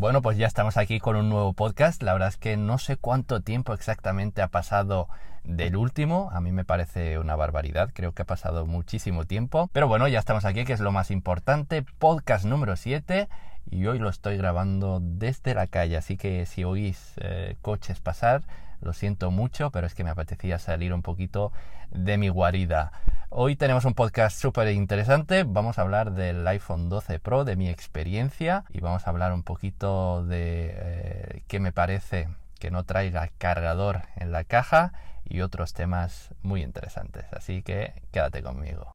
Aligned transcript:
Bueno, 0.00 0.22
pues 0.22 0.38
ya 0.38 0.46
estamos 0.46 0.78
aquí 0.78 0.98
con 0.98 1.14
un 1.14 1.28
nuevo 1.28 1.52
podcast. 1.52 2.02
La 2.02 2.14
verdad 2.14 2.28
es 2.28 2.38
que 2.38 2.56
no 2.56 2.78
sé 2.78 2.96
cuánto 2.96 3.42
tiempo 3.42 3.74
exactamente 3.74 4.40
ha 4.40 4.48
pasado 4.48 5.10
del 5.44 5.76
último. 5.76 6.30
A 6.32 6.40
mí 6.40 6.52
me 6.52 6.64
parece 6.64 7.18
una 7.18 7.36
barbaridad. 7.36 7.90
Creo 7.92 8.12
que 8.12 8.22
ha 8.22 8.24
pasado 8.24 8.64
muchísimo 8.64 9.26
tiempo. 9.26 9.68
Pero 9.74 9.88
bueno, 9.88 10.08
ya 10.08 10.18
estamos 10.18 10.46
aquí, 10.46 10.64
que 10.64 10.72
es 10.72 10.80
lo 10.80 10.90
más 10.90 11.10
importante. 11.10 11.84
Podcast 11.98 12.46
número 12.46 12.76
7. 12.76 13.28
Y 13.70 13.86
hoy 13.88 13.98
lo 13.98 14.08
estoy 14.08 14.38
grabando 14.38 15.00
desde 15.02 15.52
la 15.52 15.66
calle. 15.66 15.98
Así 15.98 16.16
que 16.16 16.46
si 16.46 16.64
oís 16.64 17.12
eh, 17.18 17.56
coches 17.60 18.00
pasar, 18.00 18.40
lo 18.80 18.92
siento 18.92 19.30
mucho, 19.30 19.70
pero 19.70 19.86
es 19.86 19.94
que 19.94 20.04
me 20.04 20.10
apetecía 20.10 20.58
salir 20.58 20.92
un 20.92 21.02
poquito 21.02 21.52
de 21.90 22.18
mi 22.18 22.28
guarida. 22.28 22.92
Hoy 23.28 23.56
tenemos 23.56 23.84
un 23.84 23.94
podcast 23.94 24.40
súper 24.40 24.68
interesante. 24.68 25.44
Vamos 25.44 25.78
a 25.78 25.82
hablar 25.82 26.12
del 26.12 26.46
iPhone 26.48 26.88
12 26.88 27.20
Pro, 27.20 27.44
de 27.44 27.56
mi 27.56 27.68
experiencia, 27.68 28.64
y 28.70 28.80
vamos 28.80 29.06
a 29.06 29.10
hablar 29.10 29.32
un 29.32 29.42
poquito 29.42 30.24
de 30.24 30.72
eh, 30.74 31.42
qué 31.46 31.60
me 31.60 31.72
parece 31.72 32.28
que 32.58 32.70
no 32.70 32.84
traiga 32.84 33.30
cargador 33.38 34.02
en 34.16 34.32
la 34.32 34.44
caja 34.44 34.92
y 35.24 35.40
otros 35.40 35.72
temas 35.74 36.30
muy 36.42 36.62
interesantes. 36.62 37.24
Así 37.32 37.62
que 37.62 37.94
quédate 38.12 38.42
conmigo. 38.42 38.94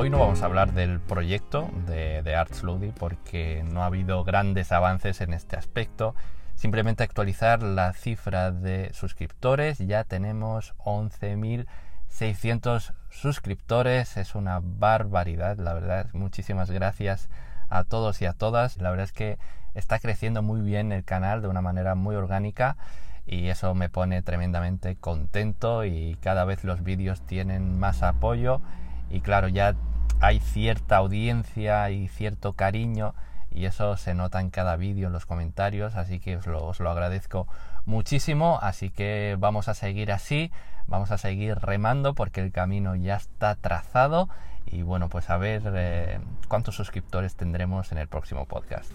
Hoy 0.00 0.08
no 0.08 0.18
vamos 0.18 0.40
a 0.40 0.46
hablar 0.46 0.72
del 0.72 0.98
proyecto 0.98 1.68
de, 1.86 2.22
de 2.22 2.34
ArtSlowdy 2.34 2.92
porque 2.92 3.62
no 3.70 3.82
ha 3.82 3.86
habido 3.86 4.24
grandes 4.24 4.72
avances 4.72 5.20
en 5.20 5.34
este 5.34 5.56
aspecto. 5.56 6.14
Simplemente 6.54 7.02
actualizar 7.02 7.62
la 7.62 7.92
cifra 7.92 8.50
de 8.50 8.94
suscriptores. 8.94 9.76
Ya 9.76 10.04
tenemos 10.04 10.74
11.600 10.78 12.94
suscriptores. 13.10 14.16
Es 14.16 14.34
una 14.34 14.60
barbaridad, 14.62 15.58
la 15.58 15.74
verdad. 15.74 16.06
Muchísimas 16.14 16.70
gracias 16.70 17.28
a 17.68 17.84
todos 17.84 18.22
y 18.22 18.24
a 18.24 18.32
todas. 18.32 18.78
La 18.78 18.88
verdad 18.88 19.04
es 19.04 19.12
que 19.12 19.38
está 19.74 19.98
creciendo 19.98 20.40
muy 20.40 20.62
bien 20.62 20.92
el 20.92 21.04
canal 21.04 21.42
de 21.42 21.48
una 21.48 21.60
manera 21.60 21.94
muy 21.94 22.16
orgánica 22.16 22.78
y 23.26 23.48
eso 23.48 23.74
me 23.74 23.90
pone 23.90 24.22
tremendamente 24.22 24.96
contento 24.96 25.84
y 25.84 26.16
cada 26.22 26.46
vez 26.46 26.64
los 26.64 26.82
vídeos 26.82 27.20
tienen 27.26 27.78
más 27.78 28.02
apoyo 28.02 28.62
y 29.10 29.20
claro, 29.20 29.48
ya 29.48 29.74
hay 30.20 30.38
cierta 30.40 30.96
audiencia 30.96 31.90
y 31.90 32.08
cierto 32.08 32.52
cariño 32.52 33.14
y 33.50 33.64
eso 33.64 33.96
se 33.96 34.14
nota 34.14 34.40
en 34.40 34.50
cada 34.50 34.76
vídeo, 34.76 35.08
en 35.08 35.12
los 35.12 35.26
comentarios, 35.26 35.96
así 35.96 36.20
que 36.20 36.36
os 36.36 36.46
lo, 36.46 36.90
agradezco 36.90 37.48
muchísimo, 37.84 38.58
así 38.62 38.90
que 38.90 39.36
vamos 39.38 39.68
a 39.68 39.74
seguir 39.74 40.12
así, 40.12 40.52
vamos 40.86 41.10
a 41.10 41.18
seguir 41.18 41.58
remando 41.58 42.14
porque 42.14 42.40
el 42.40 42.52
camino 42.52 42.94
ya 42.94 43.16
está 43.16 43.56
trazado 43.56 44.28
y 44.66 44.82
bueno, 44.82 45.08
pues 45.08 45.30
a 45.30 45.36
ver 45.36 45.62
eh, 45.74 46.20
cuántos 46.48 46.76
suscriptores 46.76 47.34
tendremos 47.34 47.90
en 47.92 47.98
el 47.98 48.08
próximo 48.08 48.46
podcast. 48.46 48.92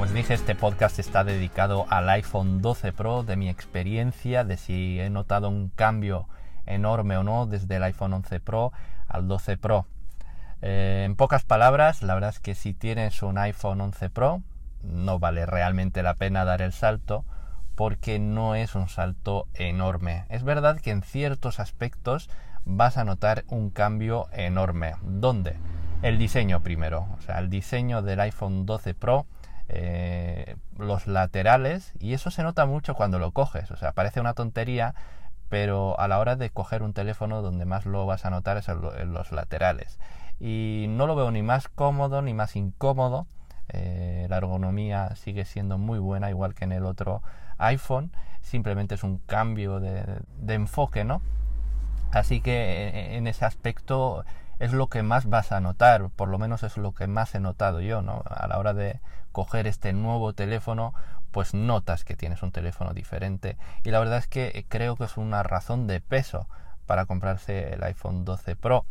Como 0.00 0.08
os 0.08 0.14
dije, 0.14 0.32
este 0.32 0.54
podcast 0.54 0.98
está 0.98 1.24
dedicado 1.24 1.84
al 1.90 2.08
iPhone 2.08 2.62
12 2.62 2.94
Pro, 2.94 3.22
de 3.22 3.36
mi 3.36 3.50
experiencia, 3.50 4.44
de 4.44 4.56
si 4.56 4.98
he 4.98 5.10
notado 5.10 5.50
un 5.50 5.68
cambio 5.68 6.26
enorme 6.64 7.18
o 7.18 7.22
no 7.22 7.44
desde 7.44 7.76
el 7.76 7.82
iPhone 7.82 8.14
11 8.14 8.40
Pro 8.40 8.72
al 9.08 9.28
12 9.28 9.58
Pro. 9.58 9.84
Eh, 10.62 11.02
en 11.04 11.16
pocas 11.16 11.44
palabras, 11.44 12.02
la 12.02 12.14
verdad 12.14 12.30
es 12.30 12.40
que 12.40 12.54
si 12.54 12.72
tienes 12.72 13.22
un 13.22 13.36
iPhone 13.36 13.82
11 13.82 14.08
Pro, 14.08 14.40
no 14.82 15.18
vale 15.18 15.44
realmente 15.44 16.02
la 16.02 16.14
pena 16.14 16.46
dar 16.46 16.62
el 16.62 16.72
salto 16.72 17.26
porque 17.74 18.18
no 18.18 18.54
es 18.54 18.74
un 18.74 18.88
salto 18.88 19.48
enorme. 19.52 20.24
Es 20.30 20.44
verdad 20.44 20.80
que 20.80 20.92
en 20.92 21.02
ciertos 21.02 21.60
aspectos 21.60 22.30
vas 22.64 22.96
a 22.96 23.04
notar 23.04 23.44
un 23.48 23.68
cambio 23.68 24.28
enorme. 24.32 24.94
¿Dónde? 25.02 25.58
El 26.00 26.16
diseño 26.16 26.62
primero. 26.62 27.06
O 27.18 27.20
sea, 27.20 27.38
el 27.38 27.50
diseño 27.50 28.00
del 28.00 28.20
iPhone 28.20 28.64
12 28.64 28.94
Pro 28.94 29.26
eh, 29.72 30.56
los 30.78 31.06
laterales 31.06 31.92
y 32.00 32.14
eso 32.14 32.32
se 32.32 32.42
nota 32.42 32.66
mucho 32.66 32.94
cuando 32.94 33.18
lo 33.20 33.30
coges. 33.30 33.70
O 33.70 33.76
sea, 33.76 33.92
parece 33.92 34.20
una 34.20 34.34
tontería, 34.34 34.94
pero 35.48 35.98
a 36.00 36.08
la 36.08 36.18
hora 36.18 36.34
de 36.34 36.50
coger 36.50 36.82
un 36.82 36.92
teléfono 36.92 37.40
donde 37.40 37.66
más 37.66 37.86
lo 37.86 38.04
vas 38.04 38.24
a 38.24 38.30
notar 38.30 38.56
es 38.56 38.68
en, 38.68 39.12
los 39.12 39.30
laterales. 39.30 40.00
Y 40.40 40.86
no 40.88 41.06
lo 41.06 41.14
veo 41.14 41.30
ni 41.30 41.42
más 41.42 41.68
cómodo 41.68 42.20
ni 42.20 42.34
más 42.34 42.56
incómodo. 42.56 43.26
Eh, 43.68 44.26
la 44.28 44.38
ergonomía 44.38 45.14
sigue 45.14 45.44
siendo 45.44 45.78
muy 45.78 46.00
buena, 46.00 46.30
igual 46.30 46.54
que 46.54 46.64
en 46.64 46.72
el 46.72 46.84
otro 46.84 47.22
iPhone. 47.58 48.10
Simplemente 48.42 48.96
es 48.96 49.04
un 49.04 49.18
cambio 49.18 49.78
de, 49.78 50.04
enfoque, 50.48 51.04
¿no? 51.04 51.22
Así 52.10 52.40
que 52.40 52.88
eh, 52.88 53.16
en 53.16 53.28
ese 53.28 53.44
aspecto 53.44 54.24
es 54.58 54.72
lo 54.72 54.88
que 54.88 55.02
más 55.02 55.26
vas 55.26 55.52
a 55.52 55.60
notar, 55.60 56.10
por 56.10 56.28
lo 56.28 56.38
menos 56.38 56.64
es 56.64 56.76
lo 56.76 56.92
que 56.92 57.06
más 57.06 57.34
he 57.36 57.40
notado 57.40 57.80
yo. 57.80 58.02
A 58.26 58.46
la 58.48 58.58
hora 58.58 58.74
de 58.74 59.00
coger 59.32 59.66
este 59.66 59.92
nuevo 59.92 60.32
teléfono, 60.32 60.94
pues 61.30 61.54
notas 61.54 62.04
que 62.04 62.16
tienes 62.16 62.42
un 62.42 62.52
teléfono 62.52 62.92
diferente. 62.92 63.56
Y 63.84 63.90
la 63.90 63.98
verdad 63.98 64.18
es 64.18 64.26
que 64.26 64.64
creo 64.68 64.96
que 64.96 65.04
es 65.04 65.16
una 65.16 65.42
razón 65.42 65.86
de 65.86 66.00
peso 66.00 66.48
para 66.86 67.06
comprarse 67.06 67.72
el 67.72 67.82
iPhone 67.84 68.24
12 68.24 68.56
Pro. 68.56 68.84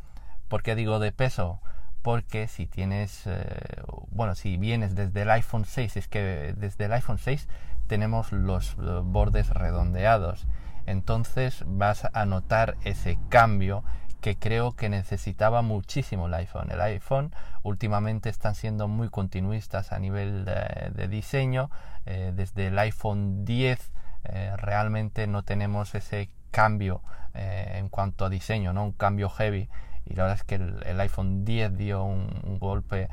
¿Por 0.48 0.64
qué 0.64 0.76
digo 0.76 1.00
de 1.00 1.12
peso? 1.12 1.60
Porque 2.02 2.48
si 2.48 2.66
tienes, 2.66 3.24
eh, 3.28 3.82
bueno, 4.10 4.36
si 4.36 4.58
vienes 4.58 4.96
desde 4.96 5.24
el 5.24 5.30
iPhone 5.32 5.66
6, 5.66 5.98
es 5.98 6.08
que 6.08 6.54
desde 6.58 6.86
el 6.86 6.94
iPhone 6.94 7.18
6 7.18 7.48
tenemos 7.88 8.32
los 8.32 8.72
eh, 8.72 9.02
bordes 9.04 9.50
redondeados. 9.50 10.48
Entonces 10.86 11.64
vas 11.68 12.08
a 12.14 12.26
notar 12.26 12.78
ese 12.84 13.20
cambio 13.30 13.84
que 14.22 14.36
creo 14.36 14.74
que 14.74 14.90
necesitaba 14.90 15.62
muchísimo 15.62 16.28
el 16.28 16.34
iPhone. 16.34 16.72
El 16.72 16.82
iPhone 16.82 17.34
últimamente 17.64 18.30
están 18.30 18.56
siendo 18.56 18.88
muy 18.88 19.10
continuistas 19.10 19.92
a 19.92 20.00
nivel 20.00 20.46
de, 20.46 21.08
diseño. 21.08 21.70
Eh, 22.06 22.32
desde 22.36 22.68
el 22.68 22.80
iPhone 22.80 23.46
10 23.46 23.92
eh, 24.26 24.54
realmente 24.58 25.28
no 25.28 25.44
tenemos 25.44 25.96
ese 25.96 26.30
cambio 26.52 27.02
eh, 27.34 27.76
en 27.76 27.90
cuanto 27.90 28.26
a 28.26 28.30
diseño, 28.30 28.74
¿no? 28.74 28.84
un 28.84 28.92
cambio 28.92 29.30
heavy. 29.30 29.70
Y 30.06 30.16
la 30.16 30.24
verdad 30.24 30.38
es 30.40 30.44
que 30.44 30.56
el, 30.56 31.00
iPhone 31.00 31.46
10 31.46 31.78
dio 31.78 32.04
un, 32.04 32.30
un 32.44 32.60
golpe 32.60 33.10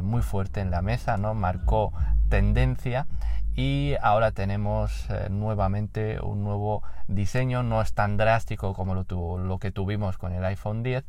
muy 0.00 0.22
fuerte 0.22 0.60
en 0.60 0.70
la 0.70 0.80
mesa, 0.80 1.16
¿no? 1.16 1.34
marcó 1.34 1.92
tendencia 2.28 3.06
y 3.56 3.94
ahora 4.02 4.32
tenemos 4.32 5.08
eh, 5.08 5.28
nuevamente 5.30 6.20
un 6.20 6.44
nuevo 6.44 6.82
diseño, 7.08 7.62
no 7.62 7.80
es 7.80 7.94
tan 7.94 8.18
drástico 8.18 8.74
como 8.74 8.94
lo, 8.94 9.38
lo 9.38 9.58
que 9.58 9.72
tuvimos 9.72 10.18
con 10.18 10.32
el 10.32 10.44
iPhone 10.44 10.82
10, 10.82 11.04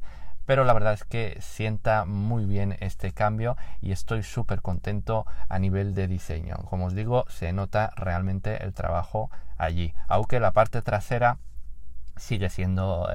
pero 0.45 0.63
la 0.63 0.71
verdad 0.71 0.93
es 0.93 1.03
que 1.03 1.37
sienta 1.41 2.05
muy 2.05 2.45
bien 2.45 2.77
este 2.79 3.11
cambio 3.11 3.57
y 3.81 3.91
estoy 3.91 4.23
súper 4.23 4.61
contento 4.61 5.25
a 5.49 5.59
nivel 5.59 5.93
de 5.93 6.07
diseño. 6.07 6.55
Como 6.69 6.85
os 6.85 6.95
digo, 6.95 7.25
se 7.27 7.51
nota 7.51 7.91
realmente 7.97 8.63
el 8.63 8.73
trabajo 8.73 9.29
allí, 9.57 9.93
aunque 10.07 10.39
la 10.39 10.53
parte 10.53 10.81
trasera 10.81 11.37
sigue 12.17 12.49
siendo 12.49 13.07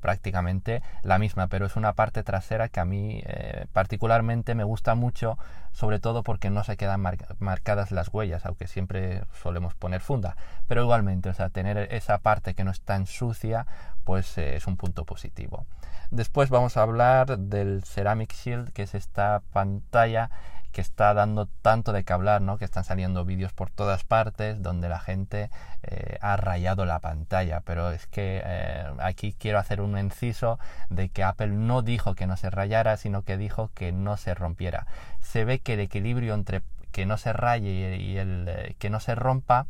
prácticamente 0.00 0.82
la 1.02 1.18
misma, 1.18 1.48
pero 1.48 1.66
es 1.66 1.76
una 1.76 1.92
parte 1.92 2.22
trasera 2.22 2.68
que 2.68 2.80
a 2.80 2.84
mí 2.84 3.22
eh, 3.24 3.66
particularmente 3.72 4.54
me 4.54 4.64
gusta 4.64 4.94
mucho, 4.94 5.38
sobre 5.72 6.00
todo 6.00 6.22
porque 6.22 6.50
no 6.50 6.64
se 6.64 6.76
quedan 6.76 7.02
marcadas 7.38 7.90
las 7.90 8.08
huellas, 8.08 8.46
aunque 8.46 8.66
siempre 8.66 9.24
solemos 9.42 9.74
poner 9.74 10.00
funda, 10.00 10.36
pero 10.66 10.82
igualmente, 10.82 11.28
o 11.28 11.34
sea, 11.34 11.48
tener 11.50 11.92
esa 11.92 12.18
parte 12.18 12.54
que 12.54 12.64
no 12.64 12.70
es 12.70 12.80
tan 12.80 13.06
sucia, 13.06 13.66
pues 14.04 14.38
eh, 14.38 14.56
es 14.56 14.66
un 14.66 14.76
punto 14.76 15.04
positivo. 15.04 15.66
Después 16.10 16.50
vamos 16.50 16.76
a 16.76 16.82
hablar 16.82 17.38
del 17.38 17.84
Ceramic 17.84 18.34
Shield, 18.34 18.72
que 18.72 18.82
es 18.82 18.94
esta 18.94 19.42
pantalla 19.52 20.30
que 20.70 20.80
está 20.80 21.14
dando 21.14 21.46
tanto 21.46 21.92
de 21.92 22.04
que 22.04 22.12
hablar, 22.12 22.40
¿no? 22.42 22.58
Que 22.58 22.64
están 22.64 22.84
saliendo 22.84 23.24
vídeos 23.24 23.52
por 23.52 23.70
todas 23.70 24.04
partes 24.04 24.62
donde 24.62 24.88
la 24.88 25.00
gente 25.00 25.50
eh, 25.82 26.18
ha 26.20 26.36
rayado 26.36 26.84
la 26.84 27.00
pantalla. 27.00 27.60
Pero 27.60 27.90
es 27.90 28.06
que 28.06 28.42
eh, 28.44 28.84
aquí 29.00 29.34
quiero 29.38 29.58
hacer 29.58 29.80
un 29.80 29.98
inciso 29.98 30.58
de 30.88 31.08
que 31.08 31.24
Apple 31.24 31.48
no 31.48 31.82
dijo 31.82 32.14
que 32.14 32.26
no 32.26 32.36
se 32.36 32.50
rayara, 32.50 32.96
sino 32.96 33.22
que 33.22 33.36
dijo 33.36 33.70
que 33.74 33.92
no 33.92 34.16
se 34.16 34.34
rompiera. 34.34 34.86
Se 35.20 35.44
ve 35.44 35.58
que 35.58 35.74
el 35.74 35.80
equilibrio 35.80 36.34
entre 36.34 36.62
que 36.92 37.06
no 37.06 37.18
se 37.18 37.32
raye 37.32 37.96
y 37.96 38.16
el 38.16 38.46
eh, 38.48 38.76
que 38.78 38.90
no 38.90 39.00
se 39.00 39.14
rompa 39.14 39.66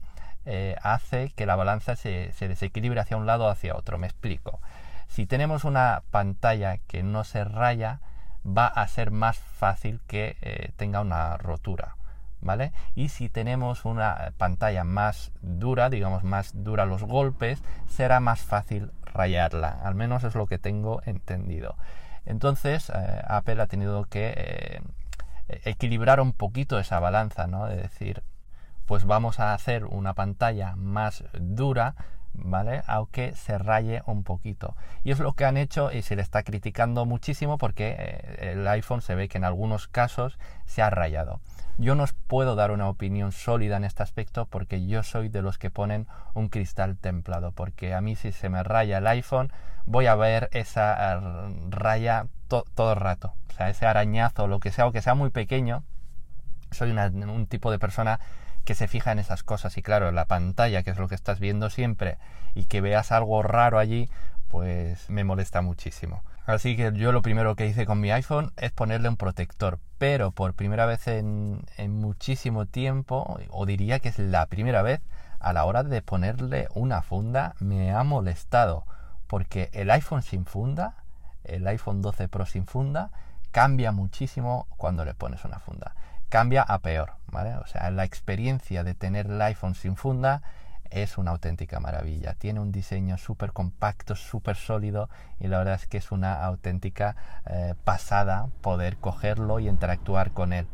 hace 0.82 1.30
que 1.36 1.46
la 1.46 1.54
balanza 1.54 1.94
se, 1.94 2.32
se 2.32 2.48
desequilibre 2.48 2.98
hacia 2.98 3.16
un 3.16 3.26
lado 3.26 3.44
o 3.44 3.50
hacia 3.50 3.76
otro. 3.76 3.98
Me 3.98 4.08
explico. 4.08 4.58
Si 5.06 5.26
tenemos 5.26 5.64
una 5.64 6.02
pantalla 6.10 6.78
que 6.88 7.02
no 7.02 7.22
se 7.24 7.44
raya, 7.44 8.00
va 8.46 8.66
a 8.66 8.86
ser 8.88 9.10
más 9.10 9.38
fácil 9.38 10.00
que 10.06 10.36
eh, 10.42 10.72
tenga 10.76 11.00
una 11.00 11.36
rotura. 11.36 11.96
¿Vale? 12.42 12.72
Y 12.94 13.10
si 13.10 13.28
tenemos 13.28 13.84
una 13.84 14.32
pantalla 14.38 14.82
más 14.82 15.30
dura, 15.42 15.90
digamos 15.90 16.24
más 16.24 16.52
dura 16.64 16.86
los 16.86 17.02
golpes, 17.02 17.62
será 17.86 18.18
más 18.18 18.40
fácil 18.40 18.92
rayarla. 19.04 19.68
Al 19.84 19.94
menos 19.94 20.24
es 20.24 20.34
lo 20.34 20.46
que 20.46 20.58
tengo 20.58 21.02
entendido. 21.04 21.76
Entonces 22.24 22.90
Apple 23.26 23.60
ha 23.60 23.66
tenido 23.66 24.06
que 24.06 24.80
equilibrar 25.64 26.20
un 26.20 26.32
poquito 26.32 26.78
esa 26.78 26.98
balanza, 26.98 27.46
¿no? 27.46 27.66
De 27.66 27.76
decir, 27.76 28.22
pues 28.86 29.04
vamos 29.04 29.40
a 29.40 29.54
hacer 29.54 29.84
una 29.84 30.14
pantalla 30.14 30.74
más 30.76 31.24
dura, 31.38 31.94
¿vale? 32.34 32.82
Aunque 32.86 33.34
se 33.34 33.58
raye 33.58 34.02
un 34.06 34.22
poquito. 34.22 34.76
Y 35.04 35.10
es 35.10 35.18
lo 35.18 35.32
que 35.32 35.44
han 35.44 35.56
hecho 35.56 35.92
y 35.92 36.02
se 36.02 36.16
le 36.16 36.22
está 36.22 36.42
criticando 36.42 37.04
muchísimo 37.06 37.58
porque 37.58 37.94
eh, 37.98 38.52
el 38.52 38.66
iPhone 38.68 39.02
se 39.02 39.14
ve 39.14 39.28
que 39.28 39.38
en 39.38 39.44
algunos 39.44 39.88
casos 39.88 40.38
se 40.66 40.82
ha 40.82 40.90
rayado. 40.90 41.40
Yo 41.78 41.94
no 41.94 42.02
os 42.02 42.12
puedo 42.12 42.56
dar 42.56 42.72
una 42.72 42.88
opinión 42.88 43.32
sólida 43.32 43.76
en 43.76 43.84
este 43.84 44.02
aspecto 44.02 44.46
porque 44.46 44.86
yo 44.86 45.02
soy 45.02 45.28
de 45.28 45.42
los 45.42 45.58
que 45.58 45.70
ponen 45.70 46.06
un 46.34 46.48
cristal 46.48 46.96
templado, 46.98 47.52
porque 47.52 47.94
a 47.94 48.00
mí 48.00 48.16
si 48.16 48.32
se 48.32 48.48
me 48.48 48.62
raya 48.62 48.98
el 48.98 49.06
iPhone 49.06 49.50
voy 49.86 50.06
a 50.06 50.14
ver 50.14 50.50
esa 50.52 51.14
eh, 51.14 51.20
raya 51.70 52.26
todo 52.48 52.92
el 52.92 53.00
rato, 53.00 53.34
o 53.48 53.52
sea, 53.52 53.70
ese 53.70 53.86
arañazo, 53.86 54.48
lo 54.48 54.58
que 54.58 54.72
sea, 54.72 54.86
o 54.86 54.92
que 54.92 55.02
sea 55.02 55.14
muy 55.14 55.30
pequeño, 55.30 55.84
soy 56.70 56.90
un 56.90 57.46
tipo 57.46 57.70
de 57.70 57.78
persona 57.78 58.20
que 58.64 58.74
se 58.74 58.88
fija 58.88 59.12
en 59.12 59.18
esas 59.18 59.42
cosas. 59.42 59.76
Y 59.76 59.82
claro, 59.82 60.10
la 60.12 60.26
pantalla, 60.26 60.82
que 60.82 60.90
es 60.90 60.98
lo 60.98 61.08
que 61.08 61.14
estás 61.14 61.40
viendo 61.40 61.70
siempre, 61.70 62.18
y 62.54 62.64
que 62.64 62.80
veas 62.80 63.12
algo 63.12 63.42
raro 63.42 63.78
allí, 63.78 64.08
pues 64.48 65.08
me 65.08 65.24
molesta 65.24 65.62
muchísimo. 65.62 66.22
Así 66.46 66.76
que 66.76 66.92
yo 66.94 67.12
lo 67.12 67.22
primero 67.22 67.54
que 67.54 67.66
hice 67.66 67.86
con 67.86 68.00
mi 68.00 68.10
iPhone 68.10 68.52
es 68.56 68.72
ponerle 68.72 69.08
un 69.08 69.16
protector, 69.16 69.78
pero 69.98 70.32
por 70.32 70.54
primera 70.54 70.86
vez 70.86 71.06
en, 71.06 71.62
en 71.76 72.00
muchísimo 72.00 72.66
tiempo, 72.66 73.38
o 73.50 73.66
diría 73.66 74.00
que 74.00 74.08
es 74.08 74.18
la 74.18 74.46
primera 74.46 74.82
vez, 74.82 75.00
a 75.38 75.52
la 75.52 75.64
hora 75.64 75.84
de 75.84 76.02
ponerle 76.02 76.68
una 76.74 77.02
funda 77.02 77.54
me 77.60 77.92
ha 77.92 78.02
molestado, 78.02 78.84
porque 79.26 79.70
el 79.72 79.90
iPhone 79.90 80.22
sin 80.22 80.44
funda, 80.44 80.96
el 81.44 81.66
iPhone 81.66 82.02
12 82.02 82.28
Pro 82.28 82.46
sin 82.46 82.66
funda, 82.66 83.10
cambia 83.52 83.92
muchísimo 83.92 84.66
cuando 84.76 85.04
le 85.04 85.14
pones 85.14 85.44
una 85.44 85.60
funda 85.60 85.94
cambia 86.30 86.62
a 86.62 86.78
peor, 86.78 87.12
¿vale? 87.30 87.56
O 87.56 87.66
sea, 87.66 87.90
la 87.90 88.04
experiencia 88.04 88.84
de 88.84 88.94
tener 88.94 89.26
el 89.26 89.42
iPhone 89.42 89.74
sin 89.74 89.96
funda 89.96 90.42
es 90.90 91.18
una 91.18 91.32
auténtica 91.32 91.80
maravilla. 91.80 92.34
Tiene 92.34 92.60
un 92.60 92.72
diseño 92.72 93.18
súper 93.18 93.52
compacto, 93.52 94.14
súper 94.16 94.56
sólido 94.56 95.08
y 95.38 95.48
la 95.48 95.58
verdad 95.58 95.74
es 95.74 95.86
que 95.86 95.98
es 95.98 96.12
una 96.12 96.44
auténtica 96.44 97.16
eh, 97.46 97.74
pasada 97.84 98.48
poder 98.60 98.96
cogerlo 98.96 99.60
y 99.60 99.68
interactuar 99.68 100.30
con 100.30 100.52
él. 100.52 100.66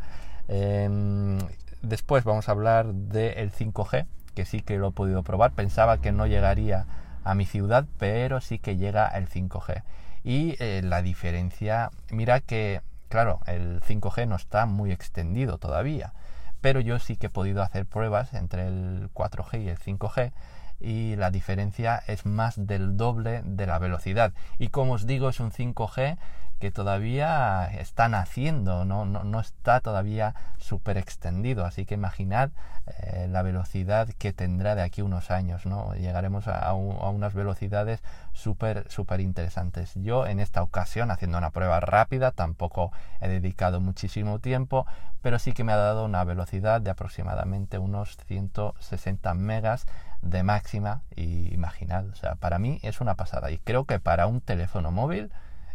Em, 0.49 1.39
después 1.83 2.25
vamos 2.25 2.49
a 2.49 2.53
hablar 2.53 2.93
del 2.93 3.51
5G, 3.51 4.07
que 4.35 4.45
sí 4.45 4.61
que 4.61 4.77
lo 4.77 4.89
he 4.89 4.93
podido 4.93 5.23
probar. 5.23 5.53
Pensaba 5.53 5.99
que 5.99 6.13
no 6.13 6.27
llegaría 6.27 6.87
a 7.25 7.35
mi 7.35 7.47
ciudad, 7.47 7.87
pero 7.99 8.41
sí 8.41 8.59
que 8.59 8.77
llega 8.77 9.09
el 9.09 9.29
5G. 9.29 9.83
Y 10.23 10.57
eh, 10.61 10.83
la 10.85 11.03
diferencia, 11.03 11.91
mira 12.11 12.41
que 12.41 12.83
Claro, 13.09 13.41
el 13.47 13.81
5G 13.81 14.27
no 14.27 14.37
está 14.37 14.67
muy 14.67 14.91
extendido 14.93 15.59
todavía, 15.59 16.13
pero 16.61 16.81
yo 16.81 16.99
sí 16.99 17.17
que 17.17 17.27
he 17.27 17.31
podido 17.31 17.63
hacer 17.63 17.87
pruebas 17.87 18.35
entre 18.35 18.67
el 18.67 19.11
4G 19.15 19.63
y 19.63 19.69
el 19.69 19.79
5G 19.79 20.33
y 20.81 21.17
la 21.17 21.31
diferencia 21.31 22.03
es 22.07 22.27
más 22.27 22.67
del 22.67 22.97
doble 22.97 23.43
de 23.45 23.67
la 23.67 23.79
velocidad. 23.79 24.33
Y 24.59 24.69
como 24.69 24.95
os 24.95 25.07
digo, 25.07 25.29
es 25.29 25.41
un 25.41 25.51
5G 25.51 26.19
que 26.59 26.71
todavía 26.71 27.67
están 27.79 28.15
haciendo, 28.15 28.85
no, 28.85 29.05
no, 29.05 29.25
no 29.25 29.41
está 29.41 29.81
todavía 29.81 30.35
súper 30.59 30.97
extendido. 30.97 31.67
Así 31.67 31.85
que 31.85 31.95
imaginad 31.95 32.51
eh, 32.87 33.27
la 33.29 33.43
velocidad 33.43 34.09
que 34.17 34.33
tendrá 34.33 34.75
de 34.75 34.83
aquí 34.83 35.03
unos 35.03 35.31
años, 35.31 35.67
¿no? 35.67 35.93
Llegaremos 35.95 36.49
a, 36.49 36.73
unas 36.73 37.35
velocidades 37.35 38.01
súper, 38.33 38.91
súper 38.91 39.21
interesantes. 39.21 39.93
Yo 39.97 40.27
en 40.27 40.41
esta 40.41 40.63
ocasión, 40.63 41.11
haciendo 41.11 41.37
una 41.37 41.51
prueba 41.51 41.81
rápida, 41.81 42.31
tampoco 42.31 42.93
he 43.21 43.29
dedicado 43.29 43.81
muchísimo 43.81 44.39
tiempo, 44.39 44.87
pero 45.21 45.39
sí 45.39 45.53
que 45.53 45.65
me 45.65 45.73
ha 45.73 45.77
dado 45.77 46.05
una 46.05 46.25
velocidad 46.25 46.81
de 46.81 46.91
aproximadamente 46.91 47.79
unos 47.79 48.17
160 48.29 49.35
megas 49.35 49.87
de 50.27 50.43
máxima 50.43 51.03
y 51.15 51.53
imaginad, 51.55 52.07
o 52.09 52.15
sea, 52.15 52.35
para 52.35 52.59
mí 52.59 52.79
es 52.83 53.01
una 53.01 53.15
pasada 53.15 53.51
y 53.51 53.59
creo 53.59 53.85
que 53.85 53.99
para 53.99 54.27
un 54.27 54.41
teléfono 54.41 54.91
móvil 54.91 55.31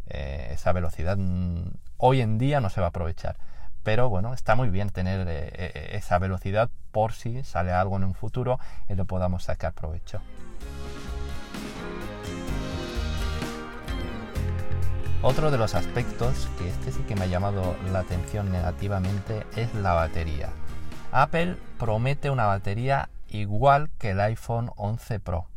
eh, 0.08 0.50
esa 0.52 0.74
velocidad 0.74 1.18
mm, 1.18 1.72
hoy 1.98 2.22
en 2.22 2.38
día 2.38 2.60
no 2.60 2.70
se 2.70 2.82
va 2.82 2.88
a 2.88 2.90
aprovechar. 2.90 3.38
Pero 3.84 4.10
bueno, 4.10 4.34
está 4.34 4.56
muy 4.56 4.70
bien 4.70 4.90
tener 4.90 5.28
eh, 5.28 5.50
eh, 5.54 5.90
esa 5.94 6.20
velocidad 6.20 6.70
por 6.92 7.14
si 7.14 7.44
sale 7.44 7.72
algo 7.72 7.98
en 7.98 8.04
un 8.04 8.14
futuro 8.14 8.60
y 8.90 8.96
lo 8.96 9.06
podamos 9.06 9.44
sacar 9.44 9.74
provecho. 9.74 10.22
Otro 15.24 15.52
de 15.52 15.58
los 15.58 15.76
aspectos 15.76 16.50
que 16.58 16.68
este 16.68 16.92
sí 16.92 17.04
que 17.04 17.16
me 17.16 17.24
ha 17.24 17.28
llamado 17.28 17.76
la 17.92 18.00
atención 18.00 18.52
negativamente 18.52 19.46
es 19.56 19.74
la 19.76 19.94
batería. 19.94 20.50
Apple 21.12 21.58
promete 21.78 22.30
una 22.30 22.46
batería 22.46 23.10
igual 23.32 23.90
que 23.98 24.12
el 24.12 24.20
iPhone 24.20 24.72
11 24.76 25.20
Pro. 25.20 25.48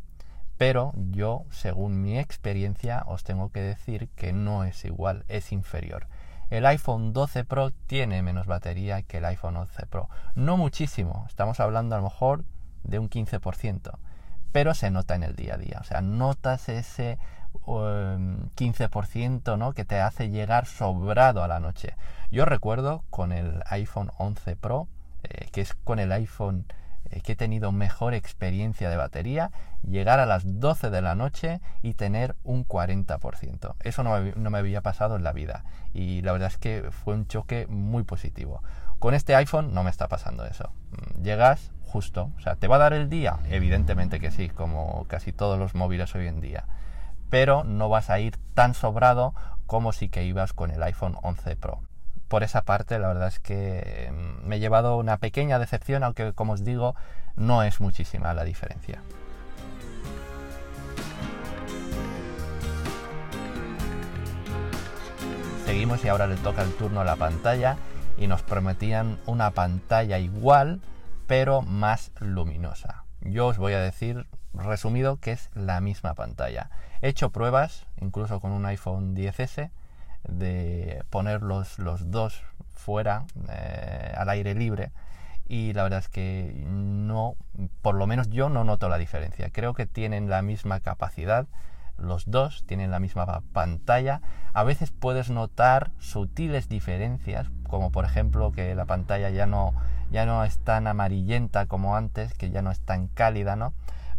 Pero 0.57 0.93
yo, 0.95 1.43
según 1.51 2.01
mi 2.01 2.17
experiencia, 2.17 3.03
os 3.07 3.23
tengo 3.23 3.49
que 3.49 3.61
decir 3.61 4.09
que 4.15 4.31
no 4.31 4.63
es 4.63 4.85
igual, 4.85 5.25
es 5.27 5.51
inferior. 5.51 6.07
El 6.49 6.65
iPhone 6.65 7.11
12 7.11 7.43
Pro 7.43 7.71
tiene 7.71 8.21
menos 8.21 8.47
batería 8.47 9.01
que 9.01 9.17
el 9.17 9.25
iPhone 9.25 9.57
11 9.57 9.85
Pro. 9.87 10.09
No 10.35 10.57
muchísimo, 10.57 11.25
estamos 11.27 11.59
hablando 11.59 11.95
a 11.95 11.97
lo 11.97 12.05
mejor 12.05 12.45
de 12.83 12.99
un 12.99 13.09
15%, 13.09 13.97
pero 14.51 14.73
se 14.73 14.91
nota 14.91 15.15
en 15.15 15.23
el 15.23 15.35
día 15.35 15.55
a 15.55 15.57
día. 15.57 15.79
O 15.81 15.83
sea, 15.83 16.01
notas 16.01 16.69
ese 16.69 17.17
15% 17.65 19.53
um, 19.53 19.59
¿no? 19.59 19.73
que 19.73 19.85
te 19.85 19.99
hace 19.99 20.29
llegar 20.29 20.65
sobrado 20.65 21.43
a 21.43 21.47
la 21.47 21.59
noche. 21.59 21.95
Yo 22.31 22.45
recuerdo 22.45 23.03
con 23.09 23.31
el 23.31 23.63
iPhone 23.65 24.11
11 24.17 24.55
Pro, 24.55 24.87
eh, 25.23 25.47
que 25.51 25.61
es 25.61 25.73
con 25.73 25.99
el 25.99 26.11
iPhone 26.11 26.65
que 27.23 27.33
he 27.33 27.35
tenido 27.35 27.71
mejor 27.71 28.13
experiencia 28.13 28.89
de 28.89 28.97
batería, 28.97 29.51
llegar 29.83 30.19
a 30.19 30.25
las 30.25 30.59
12 30.59 30.89
de 30.89 31.01
la 31.01 31.15
noche 31.15 31.61
y 31.81 31.93
tener 31.93 32.35
un 32.43 32.67
40%. 32.67 33.75
Eso 33.81 34.03
no 34.03 34.19
me, 34.19 34.33
no 34.35 34.49
me 34.49 34.57
había 34.57 34.81
pasado 34.81 35.15
en 35.15 35.23
la 35.23 35.33
vida 35.33 35.63
y 35.93 36.21
la 36.21 36.31
verdad 36.31 36.49
es 36.49 36.57
que 36.57 36.89
fue 36.91 37.13
un 37.13 37.27
choque 37.27 37.67
muy 37.67 38.03
positivo. 38.03 38.61
Con 38.99 39.13
este 39.13 39.35
iPhone 39.35 39.73
no 39.73 39.83
me 39.83 39.89
está 39.89 40.07
pasando 40.07 40.45
eso. 40.45 40.71
Mm, 40.91 41.23
llegas 41.23 41.71
justo, 41.83 42.31
o 42.37 42.39
sea, 42.41 42.55
¿te 42.55 42.67
va 42.67 42.75
a 42.75 42.79
dar 42.79 42.93
el 42.93 43.09
día? 43.09 43.39
Evidentemente 43.49 44.19
que 44.19 44.31
sí, 44.31 44.49
como 44.49 45.05
casi 45.07 45.31
todos 45.31 45.57
los 45.57 45.75
móviles 45.75 46.13
hoy 46.15 46.27
en 46.27 46.41
día. 46.41 46.65
Pero 47.29 47.63
no 47.63 47.89
vas 47.89 48.09
a 48.09 48.19
ir 48.19 48.37
tan 48.53 48.73
sobrado 48.73 49.33
como 49.65 49.93
si 49.93 50.09
que 50.09 50.25
ibas 50.25 50.53
con 50.53 50.71
el 50.71 50.83
iPhone 50.83 51.17
11 51.21 51.55
Pro 51.55 51.81
por 52.35 52.43
esa 52.43 52.63
parte 52.63 52.99
la 52.99 53.07
verdad 53.07 53.29
es 53.29 53.39
que 53.39 54.11
mm, 54.11 54.45
me 54.45 54.57
he 54.57 54.59
llevado 54.59 54.97
una 54.97 55.19
pequeña 55.19 55.57
decepción, 55.57 56.03
aunque 56.03 56.33
como 56.33 56.51
os 56.51 56.65
digo, 56.65 56.93
no 57.37 57.63
es 57.63 57.79
muchísima 57.79 58.33
la 58.33 58.43
diferencia. 58.43 59.01
Seguimos 65.65 66.03
y 66.03 66.09
ahora 66.09 66.27
le 66.27 66.35
toca 66.35 66.63
el 66.63 66.73
turno 66.73 66.99
a 66.99 67.05
la 67.05 67.15
pantalla 67.15 67.77
y 68.17 68.27
nos 68.27 68.41
prometían 68.41 69.17
una 69.27 69.51
pantalla 69.51 70.19
igual 70.19 70.81
pero 71.27 71.61
más 71.61 72.11
luminosa. 72.19 73.05
Yo 73.21 73.47
os 73.47 73.57
voy 73.57 73.71
a 73.71 73.79
decir 73.79 74.27
resumido 74.53 75.21
que 75.21 75.31
es 75.31 75.49
la 75.53 75.79
misma 75.79 76.15
pantalla. 76.15 76.69
He 77.01 77.07
hecho 77.07 77.29
pruebas, 77.29 77.85
incluso 78.01 78.41
con 78.41 78.51
un 78.51 78.65
iPhone 78.65 79.15
10S, 79.15 79.69
de 80.27 81.03
poner 81.09 81.41
los, 81.41 81.77
dos 82.11 82.43
fuera 82.73 83.25
eh, 83.49 84.13
al 84.15 84.29
aire 84.29 84.53
libre 84.53 84.91
y 85.47 85.73
la 85.73 85.83
verdad 85.83 85.99
es 85.99 86.09
que 86.09 86.63
no, 86.67 87.35
por 87.81 87.95
lo 87.95 88.07
menos 88.07 88.29
yo 88.29 88.49
no 88.49 88.63
noto 88.63 88.89
la 88.89 88.97
diferencia. 88.97 89.49
Creo 89.51 89.73
que 89.73 89.85
tienen 89.85 90.29
la 90.29 90.41
misma 90.41 90.79
capacidad, 90.79 91.47
los 91.97 92.29
dos 92.29 92.63
tienen 92.65 92.91
la 92.91 92.99
misma 92.99 93.41
pantalla. 93.53 94.21
A 94.53 94.63
veces 94.63 94.91
puedes 94.91 95.29
notar 95.29 95.91
sutiles 95.99 96.67
diferencias, 96.67 97.47
como 97.69 97.91
por 97.91 98.05
ejemplo 98.05 98.51
que 98.51 98.73
la 98.73 98.85
pantalla 98.85 99.29
ya 99.29 99.45
no, 99.45 99.73
ya 100.11 100.25
no 100.25 100.43
es 100.43 100.57
tan 100.59 100.87
amarillenta 100.87 101.67
como 101.67 101.95
antes, 101.95 102.33
que 102.33 102.49
ya 102.49 102.61
no 102.61 102.71
es 102.71 102.79
tan 102.79 103.07
cálida, 103.07 103.55
¿no? 103.55 103.73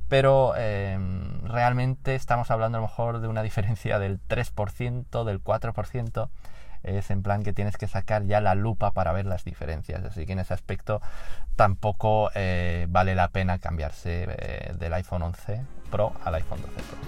Pero 0.09 0.55
em, 0.57 1.43
realmente 1.45 2.15
estamos 2.15 2.51
hablando 2.51 2.79
a 2.79 2.81
lo 2.81 2.87
mejor 2.87 3.21
de 3.21 3.29
una 3.29 3.43
diferencia 3.43 3.99
del 3.99 4.21
3%, 4.21 5.25
del 5.25 5.43
4%. 5.43 6.29
Es 6.83 7.11
en 7.11 7.23
plan 7.23 7.43
que 7.43 7.53
tienes 7.53 7.77
que 7.77 7.89
sacar 7.89 8.25
ya 8.27 8.41
la 8.41 8.55
lupa 8.55 8.93
para 8.93 9.13
ver 9.13 9.27
las 9.27 9.45
diferencias. 9.45 10.05
Así 10.05 10.25
que 10.25 10.33
en 10.35 10.39
ese 10.39 10.55
aspecto 10.55 11.01
tampoco 11.57 12.31
eh, 12.35 12.87
vale 12.89 13.17
la 13.17 13.29
pena 13.29 13.59
cambiarse 13.59 14.27
eh, 14.29 14.75
del 14.79 14.93
iPhone 14.95 15.23
11 15.23 15.63
Pro 15.91 16.13
al 16.25 16.37
iPhone 16.37 16.61
12 16.63 16.75
Pro. 16.75 16.99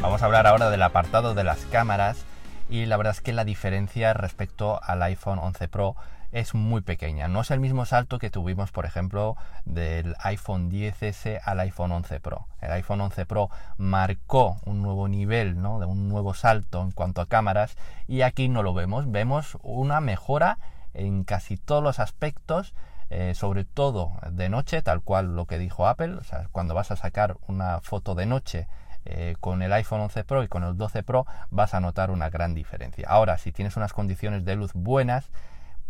Vamos 0.00 0.22
a 0.22 0.26
hablar 0.26 0.46
ahora 0.46 0.70
del 0.70 0.82
apartado 0.82 1.34
de 1.34 1.44
las 1.44 1.64
cámaras 1.66 2.24
y 2.68 2.86
la 2.86 2.96
verdad 2.96 3.12
es 3.12 3.20
que 3.20 3.32
la 3.32 3.44
diferencia 3.44 4.12
respecto 4.14 4.80
al 4.82 5.02
iPhone 5.02 5.38
11 5.38 5.68
Pro 5.68 5.96
es 6.32 6.54
muy 6.54 6.80
pequeña. 6.80 7.28
No 7.28 7.42
es 7.42 7.50
el 7.50 7.60
mismo 7.60 7.84
salto 7.84 8.18
que 8.18 8.30
tuvimos, 8.30 8.72
por 8.72 8.86
ejemplo, 8.86 9.36
del 9.64 10.16
iPhone 10.20 10.70
10S 10.70 11.40
al 11.44 11.60
iPhone 11.60 11.92
11 11.92 12.20
Pro. 12.20 12.46
El 12.60 12.72
iPhone 12.72 13.02
11 13.02 13.26
Pro 13.26 13.50
marcó 13.76 14.58
un 14.64 14.82
nuevo 14.82 15.08
nivel, 15.08 15.60
¿no? 15.60 15.78
de 15.78 15.86
un 15.86 16.08
nuevo 16.08 16.34
salto 16.34 16.82
en 16.82 16.90
cuanto 16.90 17.20
a 17.20 17.26
cámaras 17.26 17.76
y 18.08 18.22
aquí 18.22 18.48
no 18.48 18.62
lo 18.62 18.72
vemos. 18.74 19.10
Vemos 19.10 19.58
una 19.62 20.00
mejora 20.00 20.58
en 20.94 21.24
casi 21.24 21.58
todos 21.58 21.82
los 21.82 22.00
aspectos, 22.00 22.74
eh, 23.10 23.34
sobre 23.34 23.64
todo 23.64 24.12
de 24.30 24.48
noche, 24.48 24.80
tal 24.80 25.02
cual 25.02 25.36
lo 25.36 25.44
que 25.46 25.58
dijo 25.58 25.86
Apple. 25.86 26.18
Cuando 26.50 26.74
vas 26.74 26.90
a 26.90 26.96
sacar 26.96 27.36
una 27.46 27.80
foto 27.80 28.14
de 28.14 28.24
noche 28.24 28.66
eh, 29.04 29.36
con 29.40 29.62
el 29.62 29.72
iPhone 29.72 30.00
11 30.00 30.24
Pro 30.24 30.42
y 30.42 30.48
con 30.48 30.62
el 30.64 30.76
12 30.76 31.02
Pro 31.02 31.26
vas 31.50 31.74
a 31.74 31.80
notar 31.80 32.10
una 32.10 32.30
gran 32.30 32.54
diferencia. 32.54 33.06
Ahora, 33.08 33.36
si 33.36 33.52
tienes 33.52 33.76
unas 33.76 33.92
condiciones 33.92 34.44
de 34.46 34.56
luz 34.56 34.72
buenas, 34.72 35.30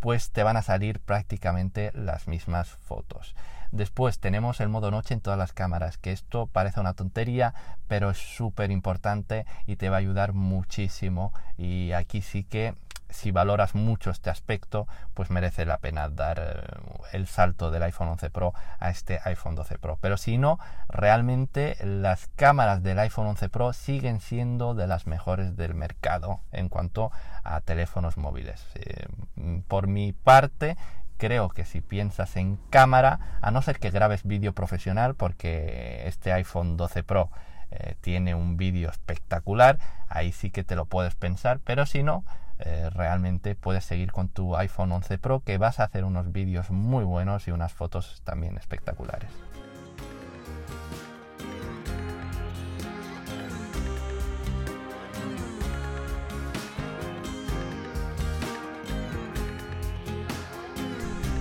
pues 0.03 0.33
te 0.33 0.43
van 0.43 0.57
a 0.57 0.63
salir 0.63 0.99
prácticamente 0.99 1.93
las 1.95 2.27
mismas 2.27 2.69
fotos. 2.69 3.37
Después 3.71 4.19
tenemos 4.19 4.61
el 4.61 4.69
modo 4.69 4.91
noche 4.91 5.15
en 5.15 5.21
todas 5.21 5.39
las 5.39 5.53
cámaras, 5.53 5.97
que 5.97 6.11
esto 6.11 6.49
parece 6.49 6.81
una 6.81 6.95
tontería, 6.95 7.55
pero 7.87 8.11
es 8.11 8.19
súper 8.19 8.73
importante 8.73 9.47
y 9.65 9.77
te 9.77 9.91
va 9.91 9.97
a 9.97 10.01
ayudar 10.01 10.33
muchísimo. 10.33 11.33
Y 11.57 11.93
aquí 11.93 12.21
sí 12.21 12.43
que 12.43 12.75
si 13.13 13.31
valoras 13.31 13.75
mucho 13.75 14.11
este 14.11 14.31
aspecto, 14.31 14.87
pues 15.15 15.31
merece 15.31 15.65
la 15.65 15.79
pena 15.79 16.09
dar 16.09 16.39
eh, 16.39 16.83
el 17.13 17.27
salto 17.27 17.71
del 17.71 17.83
iPhone 17.83 18.09
11 18.09 18.31
Pro 18.31 18.55
a 18.79 18.91
este 18.91 19.21
iPhone 19.25 19.55
12 19.55 19.79
Pro. 19.79 19.99
Pero 20.01 20.17
si 20.17 20.39
no, 20.39 20.59
realmente 20.89 21.77
las 21.85 22.29
cámaras 22.37 22.83
del 22.83 22.99
iPhone 22.99 23.27
11 23.27 23.49
Pro 23.49 23.73
siguen 23.73 24.21
siendo 24.21 24.75
de 24.75 24.87
las 24.87 25.07
mejores 25.07 25.57
del 25.57 25.75
mercado 25.75 26.41
en 26.53 26.69
cuanto 26.69 27.11
a 27.45 27.61
teléfonos 27.61 28.17
móviles. 28.17 28.65
Eh, 28.75 29.07
por 29.69 29.87
mi 29.87 30.13
parte, 30.13 30.77
creo 31.19 31.49
que 31.49 31.65
si 31.65 31.81
piensas 31.81 32.37
en 32.37 32.57
cámara, 32.71 33.39
a 33.41 33.51
no 33.51 33.63
ser 33.63 33.79
que 33.79 33.91
grabes 33.91 34.25
vídeo 34.25 34.53
profesional, 34.55 35.15
porque 35.15 36.03
este 36.07 36.33
iPhone 36.33 36.77
12 36.77 37.05
Pro 37.05 37.31
eh, 37.71 37.95
tiene 38.01 38.35
un 38.35 38.57
vídeo 38.57 38.91
espectacular, 38.91 39.79
ahí 40.09 40.33
sí 40.33 40.51
que 40.51 40.65
te 40.65 40.77
lo 40.77 40.85
puedes 40.87 41.15
pensar, 41.15 41.61
pero 41.65 41.87
si 41.87 42.03
no, 42.03 42.25
eh, 42.59 42.91
realmente 42.91 43.55
puedes 43.55 43.85
seguir 43.85 44.13
con 44.13 44.29
tu 44.29 44.57
iPhone 44.57 44.93
11 44.93 45.19
Pro 45.19 45.41
que 45.41 45.59
vas 45.59 45.81
a 45.81 45.85
hacer 45.85 46.05
unos 46.05 46.33
vídeos 46.33 46.71
muy 46.71 47.05
buenos 47.05 47.49
y 47.49 47.51
unas 47.51 47.73
fotos 47.73 48.23
también 48.25 48.57
espectaculares. 48.57 49.31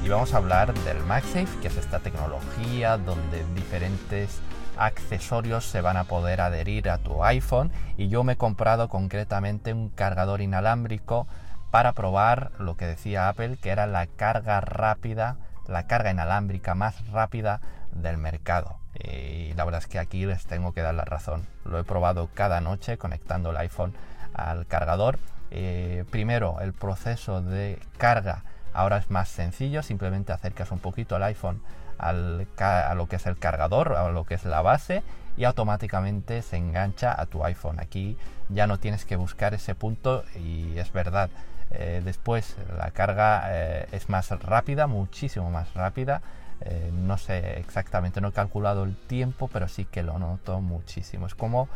Y 0.03 0.10
vamos 0.10 0.34
a 0.34 0.38
hablar 0.38 0.74
del 0.74 1.00
MagSafe, 1.03 1.60
que 1.62 1.68
es 1.68 1.77
esta 1.77 2.00
tecnología 2.00 2.98
donde 2.98 3.46
diferentes 3.53 4.41
accesorios 4.85 5.65
se 5.65 5.81
van 5.81 5.95
a 5.95 6.05
poder 6.05 6.41
adherir 6.41 6.89
a 6.89 6.97
tu 6.97 7.23
iPhone 7.23 7.71
y 7.97 8.09
yo 8.09 8.23
me 8.23 8.33
he 8.33 8.38
comprado 8.38 8.89
concretamente 8.89 9.73
un 9.73 9.89
cargador 9.89 10.41
inalámbrico 10.41 11.27
para 11.69 11.93
probar 11.93 12.51
lo 12.57 12.75
que 12.75 12.88
decía 12.88 13.29
Apple 13.29 13.57
que 13.61 13.69
era 13.69 13.85
la 13.85 14.07
carga 14.07 14.59
rápida, 14.59 15.38
la 15.67 15.85
carga 15.85 16.11
inalámbrica 16.11 16.73
más 16.73 17.07
rápida 17.11 17.61
del 17.91 18.17
mercado. 18.17 18.77
Y 18.95 19.53
la 19.53 19.65
verdad 19.65 19.81
es 19.81 19.88
que 19.88 20.00
aquí 20.00 20.25
les 20.25 20.45
tengo 20.45 20.73
que 20.73 20.81
dar 20.81 20.95
la 20.95 21.05
razón. 21.05 21.45
Lo 21.63 21.79
he 21.79 21.83
probado 21.83 22.29
cada 22.33 22.59
noche 22.59 22.97
conectando 22.97 23.51
el 23.51 23.57
iPhone 23.57 23.93
al 24.33 24.65
cargador. 24.65 25.19
Eh, 25.51 26.05
primero, 26.09 26.59
el 26.59 26.73
proceso 26.73 27.41
de 27.41 27.79
carga 27.97 28.43
ahora 28.73 28.97
es 28.97 29.09
más 29.11 29.29
sencillo, 29.29 29.83
simplemente 29.83 30.33
acercas 30.33 30.71
un 30.71 30.79
poquito 30.79 31.15
el 31.17 31.23
iPhone 31.23 31.61
a 32.01 32.93
lo 32.96 33.08
que 33.08 33.15
es 33.15 33.25
el 33.25 33.38
cargador, 33.38 33.93
a 33.93 34.10
lo 34.10 34.25
que 34.25 34.36
es 34.36 34.46
la 34.46 34.62
base 34.62 35.03
y 35.38 35.46
automáticamente 35.46 36.41
se 36.41 36.58
engancha 36.58 37.20
a 37.20 37.25
tu 37.25 37.43
iPhone. 37.43 37.79
Aquí 37.79 38.17
ya 38.50 38.67
no 38.67 38.79
tienes 38.79 39.05
que 39.05 39.15
buscar 39.15 39.53
ese 39.53 39.75
punto 39.75 40.24
y 40.36 40.77
es 40.77 40.91
verdad. 40.91 41.29
Eh, 41.72 42.01
después 42.03 42.58
la 42.77 42.91
carga 42.91 43.46
eh, 43.50 43.88
es 43.91 44.10
más 44.10 44.29
rápida, 44.29 44.88
muchísimo 44.88 45.50
más 45.50 45.74
rápida. 45.74 46.22
Eh, 46.63 46.91
no 46.93 47.17
sé 47.17 47.60
exactamente, 47.60 48.22
no 48.22 48.27
he 48.27 48.34
calculado 48.34 48.84
el 48.84 48.96
tiempo, 48.96 49.50
pero 49.51 49.67
sí 49.67 49.86
que 49.86 50.03
lo 50.03 50.20
noto 50.20 50.62
muchísimo. 50.62 51.27
Es 51.27 51.36
como 51.36 51.70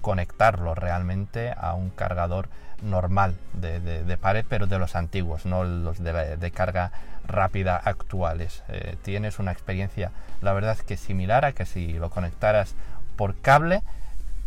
conectarlo 0.00 0.74
realmente 0.74 1.52
a 1.56 1.74
un 1.74 1.90
cargador 1.90 2.48
normal 2.82 3.36
de, 3.54 4.18
pared, 4.20 4.44
pero 4.48 4.66
de 4.66 4.78
los 4.78 4.96
antiguos, 4.96 5.46
no 5.46 5.64
los 5.64 6.02
de, 6.02 6.50
carga 6.54 6.92
rápida 7.26 7.76
actuales. 7.76 8.62
Eh, 8.68 8.96
tienes 9.02 9.38
una 9.38 9.52
experiencia, 9.52 10.12
la 10.40 10.52
verdad 10.52 10.72
es 10.72 10.82
que 10.82 10.96
similar 10.96 11.44
a 11.44 11.52
que 11.52 11.66
si 11.66 11.94
lo 11.94 12.10
conectaras 12.10 12.74
por 13.16 13.40
cable, 13.40 13.82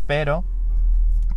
pero 0.07 0.43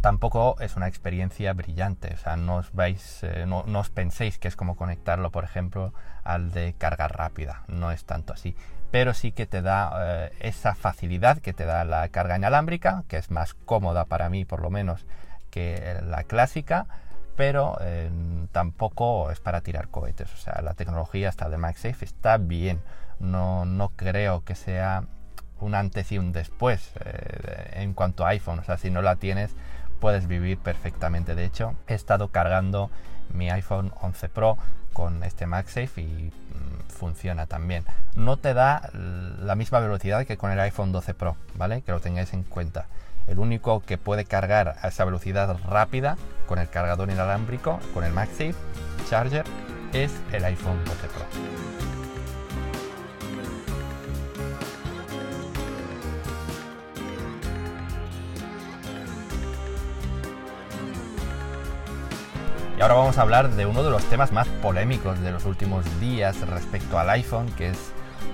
tampoco 0.02 0.56
es 0.60 0.76
una 0.76 0.88
experiencia 0.88 1.54
brillante. 1.54 2.12
O 2.12 2.16
sea, 2.18 2.36
no 2.36 2.56
os, 2.56 2.72
vais, 2.72 3.22
eh, 3.22 3.46
no, 3.46 3.60
os 3.60 3.90
penséis 3.90 4.38
que 4.38 4.48
es 4.48 4.56
como 4.56 4.76
conectarlo, 4.76 5.30
por 5.30 5.44
ejemplo, 5.44 5.94
al 6.24 6.50
de 6.52 6.74
carga 6.76 7.08
rápida. 7.08 7.62
No 7.68 7.90
es 7.90 8.04
tanto 8.04 8.34
así. 8.34 8.54
Pero 8.90 9.14
sí 9.14 9.32
que 9.32 9.46
te 9.46 9.62
da 9.62 9.92
eh, 10.26 10.32
esa 10.40 10.74
facilidad 10.74 11.38
que 11.38 11.54
te 11.54 11.64
da 11.64 11.84
la 11.84 12.06
carga 12.08 12.36
inalámbrica, 12.36 13.04
que 13.08 13.16
es 13.16 13.30
más 13.30 13.54
cómoda 13.54 14.04
para 14.04 14.28
mí, 14.28 14.44
por 14.44 14.60
lo 14.60 14.68
menos, 14.68 15.06
que 15.52 16.00
la 16.04 16.24
clásica, 16.24 16.86
pero 17.36 17.76
eh, 17.80 18.10
tampoco 18.50 19.30
es 19.30 19.38
para 19.38 19.60
tirar 19.60 19.88
cohetes. 19.88 20.32
O 20.34 20.36
sea, 20.38 20.60
la 20.62 20.74
tecnología 20.74 21.28
hasta 21.28 21.48
de 21.48 21.58
MagSafe 21.58 22.04
está 22.04 22.38
bien. 22.38 22.80
No, 23.20 23.64
no 23.64 23.90
creo 23.90 24.42
que 24.44 24.56
sea 24.56 25.04
un 25.60 25.74
antes 25.74 26.10
y 26.10 26.18
un 26.18 26.32
después 26.32 26.90
eh, 27.04 27.82
en 27.82 27.94
cuanto 27.94 28.24
a 28.26 28.30
iPhone. 28.30 28.58
O 28.58 28.64
sea, 28.64 28.78
si 28.78 28.90
no 28.90 29.02
la 29.02 29.16
tienes, 29.16 29.54
puedes 30.00 30.26
vivir 30.26 30.58
perfectamente. 30.58 31.34
De 31.34 31.44
hecho, 31.44 31.74
he 31.86 31.94
estado 31.94 32.28
cargando 32.28 32.90
mi 33.32 33.50
iPhone 33.50 33.92
11 34.00 34.28
Pro 34.30 34.56
con 34.92 35.22
este 35.22 35.46
MagSafe 35.46 36.00
y 36.00 36.32
mm, 36.32 36.90
funciona 36.90 37.46
también. 37.46 37.84
No 38.14 38.38
te 38.38 38.54
da 38.54 38.90
la 38.92 39.54
misma 39.54 39.80
velocidad 39.80 40.26
que 40.26 40.36
con 40.36 40.50
el 40.50 40.60
iPhone 40.60 40.92
12 40.92 41.14
Pro, 41.14 41.36
¿vale? 41.54 41.82
Que 41.82 41.92
lo 41.92 42.00
tengáis 42.00 42.32
en 42.32 42.42
cuenta. 42.42 42.86
El 43.26 43.38
único 43.38 43.80
que 43.80 43.98
puede 43.98 44.24
cargar 44.24 44.76
a 44.82 44.88
esa 44.88 45.04
velocidad 45.04 45.56
rápida 45.68 46.16
con 46.46 46.58
el 46.58 46.68
cargador 46.68 47.10
inalámbrico, 47.10 47.78
con 47.94 48.04
el 48.04 48.12
MagSafe 48.12 48.54
Charger, 49.08 49.44
es 49.92 50.12
el 50.32 50.44
iPhone 50.44 50.84
12 50.84 51.08
Pro. 51.08 51.24
Y 62.76 62.80
ahora 62.80 62.94
vamos 62.94 63.18
a 63.18 63.22
hablar 63.22 63.50
de 63.50 63.66
uno 63.66 63.84
de 63.84 63.90
los 63.90 64.02
temas 64.06 64.32
más 64.32 64.48
polémicos 64.48 65.20
de 65.20 65.30
los 65.30 65.44
últimos 65.44 65.84
días 66.00 66.40
respecto 66.48 66.98
al 66.98 67.10
iPhone, 67.10 67.46
que 67.52 67.68
es 67.68 67.78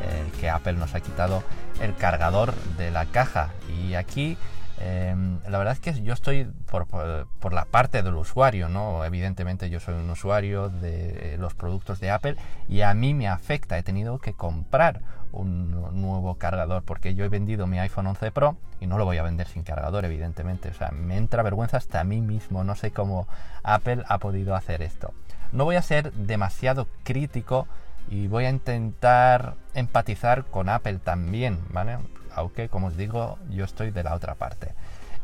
eh, 0.02 0.30
que 0.40 0.48
Apple 0.48 0.74
nos 0.74 0.94
ha 0.94 1.00
quitado 1.00 1.42
el 1.82 1.94
cargador 1.94 2.54
de 2.78 2.90
la 2.90 3.04
caja. 3.04 3.50
Y 3.68 3.94
aquí 3.94 4.38
Em, 4.80 5.40
la 5.48 5.58
verdad 5.58 5.74
es 5.74 5.80
que 5.80 6.02
yo 6.02 6.12
estoy 6.12 6.48
por, 6.70 7.52
la 7.52 7.64
parte 7.64 8.02
del 8.02 8.14
usuario, 8.14 8.68
¿no? 8.68 9.04
Evidentemente 9.04 9.70
yo 9.70 9.80
soy 9.80 9.94
un 9.94 10.08
usuario 10.10 10.68
de 10.68 11.36
los 11.38 11.54
productos 11.54 12.00
de 12.00 12.10
Apple 12.10 12.36
y 12.68 12.82
a 12.82 12.94
mí 12.94 13.14
me 13.14 13.28
afecta. 13.28 13.76
He 13.78 13.82
tenido 13.82 14.18
que 14.18 14.34
comprar 14.34 15.00
un 15.32 15.70
nuevo 16.00 16.36
cargador 16.36 16.84
porque 16.84 17.14
yo 17.14 17.24
he 17.24 17.28
vendido 17.28 17.66
mi 17.66 17.78
iPhone 17.78 18.06
11 18.06 18.30
Pro 18.30 18.56
y 18.80 18.86
no 18.86 18.98
lo 18.98 19.04
voy 19.04 19.18
a 19.18 19.22
vender 19.22 19.48
sin 19.48 19.62
cargador, 19.62 20.04
evidentemente. 20.04 20.68
O 20.68 20.74
sea, 20.74 20.90
me 20.90 21.16
entra 21.16 21.42
vergüenza 21.42 21.76
hasta 21.76 22.00
a 22.00 22.04
mí 22.04 22.20
mismo. 22.20 22.62
No 22.62 22.76
sé 22.76 22.92
cómo 22.92 23.26
Apple 23.62 24.04
ha 24.08 24.18
podido 24.18 24.54
hacer 24.54 24.82
esto. 24.82 25.12
No 25.50 25.64
voy 25.64 25.76
a 25.76 25.82
ser 25.82 26.12
demasiado 26.12 26.86
crítico 27.02 27.66
y 28.10 28.28
voy 28.28 28.44
a 28.44 28.50
intentar 28.50 29.54
empatizar 29.74 30.44
con 30.44 30.68
Apple 30.68 30.98
también, 30.98 31.58
¿vale? 31.70 31.98
Aunque 32.38 32.68
como 32.68 32.88
os 32.88 32.96
digo, 32.96 33.38
yo 33.50 33.64
estoy 33.64 33.90
de 33.90 34.02
la 34.02 34.14
otra 34.14 34.34
parte. 34.34 34.74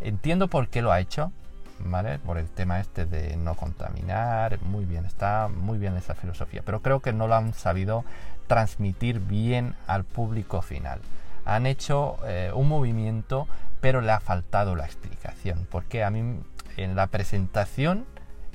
Entiendo 0.01 0.49
por 0.49 0.69
qué 0.69 0.83
lo 0.83 0.93
ha 0.93 1.01
hecho, 1.01 1.33
¿vale? 1.79 2.19
Por 2.19 2.39
el 2.39 2.49
tema 2.49 2.81
este 2.81 3.07
de 3.07 3.37
no 3.37 3.55
contaminar, 3.55 4.61
muy 4.63 4.85
bien, 4.85 5.05
está 5.05 5.49
muy 5.49 5.79
bien 5.79 5.97
esa 5.97 6.15
filosofía, 6.15 6.63
pero 6.65 6.81
creo 6.81 7.01
que 7.01 7.13
no 7.13 7.27
lo 7.27 7.35
han 7.35 7.55
sabido 7.55 8.05
transmitir 8.47 9.21
bien 9.21 9.75
al 9.87 10.05
público 10.05 10.63
final. 10.63 11.01
Han 11.45 11.67
hecho 11.67 12.17
eh, 12.27 12.51
un 12.55 12.69
movimiento, 12.69 13.47
pero 13.81 14.01
le 14.01 14.13
ha 14.13 14.21
faltado 14.21 14.77
la 14.77 14.87
explicación, 14.87 15.67
porque 15.71 16.05
a 16.05 16.11
mí 16.11 16.41
en 16.77 16.97
la 16.97 17.07
presentación 17.07 18.07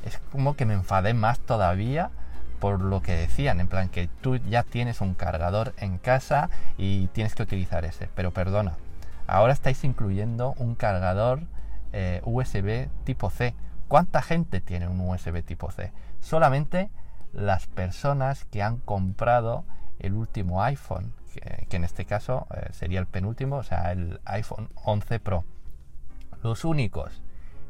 es 0.04 0.20
como 0.32 0.56
que 0.56 0.66
me 0.66 0.74
enfadé 0.74 1.14
más 1.14 1.40
todavía 1.40 2.12
por 2.60 2.82
lo 2.82 3.02
que 3.02 3.14
decían, 3.16 3.60
en 3.60 3.68
plan 3.68 3.90
que 3.90 4.10
tú 4.22 4.38
ya 4.38 4.64
tienes 4.64 5.02
un 5.02 5.14
cargador 5.14 5.74
en 5.78 5.98
casa 5.98 6.50
y 6.78 7.08
tienes 7.08 7.36
que 7.36 7.44
utilizar 7.44 7.86
ese. 7.86 8.10
Pero 8.16 8.32
perdona, 8.32 8.78
ahora 9.28 9.54
estáis 9.54 9.84
incluyendo 9.84 10.54
un 10.58 10.76
cargador 10.76 11.42
eh, 11.94 12.22
USB 12.26 12.90
tipo 13.04 13.30
C. 13.30 13.56
¿Cuánta 13.88 14.22
gente 14.22 14.62
tiene 14.62 14.88
un 14.88 15.00
USB 15.00 15.44
tipo 15.44 15.72
C? 15.72 15.92
Solamente 16.20 16.90
las 17.34 17.68
personas 17.68 18.46
que 18.46 18.62
han 18.62 18.78
comprado 18.78 19.66
el 20.00 20.14
último 20.14 20.64
iPhone, 20.64 21.14
que, 21.34 21.76
en 21.76 21.84
este 21.84 22.06
caso 22.06 22.48
eh, 22.56 22.70
sería 22.72 23.00
el 23.00 23.08
penúltimo, 23.08 23.58
o 23.58 23.64
sea, 23.64 23.92
el 23.92 24.20
iPhone 24.26 24.70
11 24.84 25.20
Pro. 25.20 25.46
Los 26.44 26.64
únicos 26.66 27.22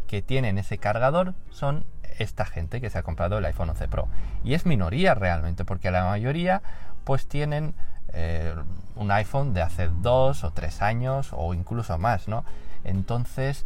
que 0.08 0.22
tienen 0.22 0.58
ese 0.58 0.78
cargador 0.78 1.36
son 1.50 1.86
esta 2.20 2.46
gente 2.46 2.80
que 2.82 2.90
se 2.90 3.00
ha 3.00 3.04
comprado 3.04 3.38
el 3.38 3.46
iPhone 3.46 3.72
11 3.72 3.88
Pro. 3.88 4.08
Y 4.44 4.54
es 4.54 4.66
minoría 4.66 5.16
realmente, 5.16 5.66
porque 5.66 5.92
la 5.92 6.04
mayoría 6.06 6.62
pues 7.04 7.28
tienen 7.28 7.74
eh, 8.14 8.54
un 8.96 9.12
iPhone 9.12 9.54
de 9.54 9.62
hace 9.62 9.90
dos 10.02 10.44
o 10.44 10.52
tres 10.52 10.82
años 10.82 11.30
o 11.32 11.54
incluso 11.54 11.98
más, 11.98 12.28
¿no? 12.28 12.44
Entonces, 12.84 13.66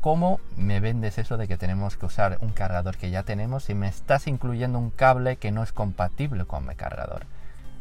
¿cómo 0.00 0.40
me 0.56 0.80
vendes 0.80 1.18
eso 1.18 1.36
de 1.36 1.48
que 1.48 1.56
tenemos 1.56 1.96
que 1.96 2.06
usar 2.06 2.38
un 2.40 2.50
cargador 2.50 2.96
que 2.96 3.10
ya 3.10 3.22
tenemos 3.22 3.64
si 3.64 3.74
me 3.74 3.88
estás 3.88 4.26
incluyendo 4.26 4.78
un 4.78 4.90
cable 4.90 5.36
que 5.36 5.52
no 5.52 5.62
es 5.62 5.72
compatible 5.72 6.44
con 6.44 6.66
mi 6.66 6.74
cargador? 6.74 7.24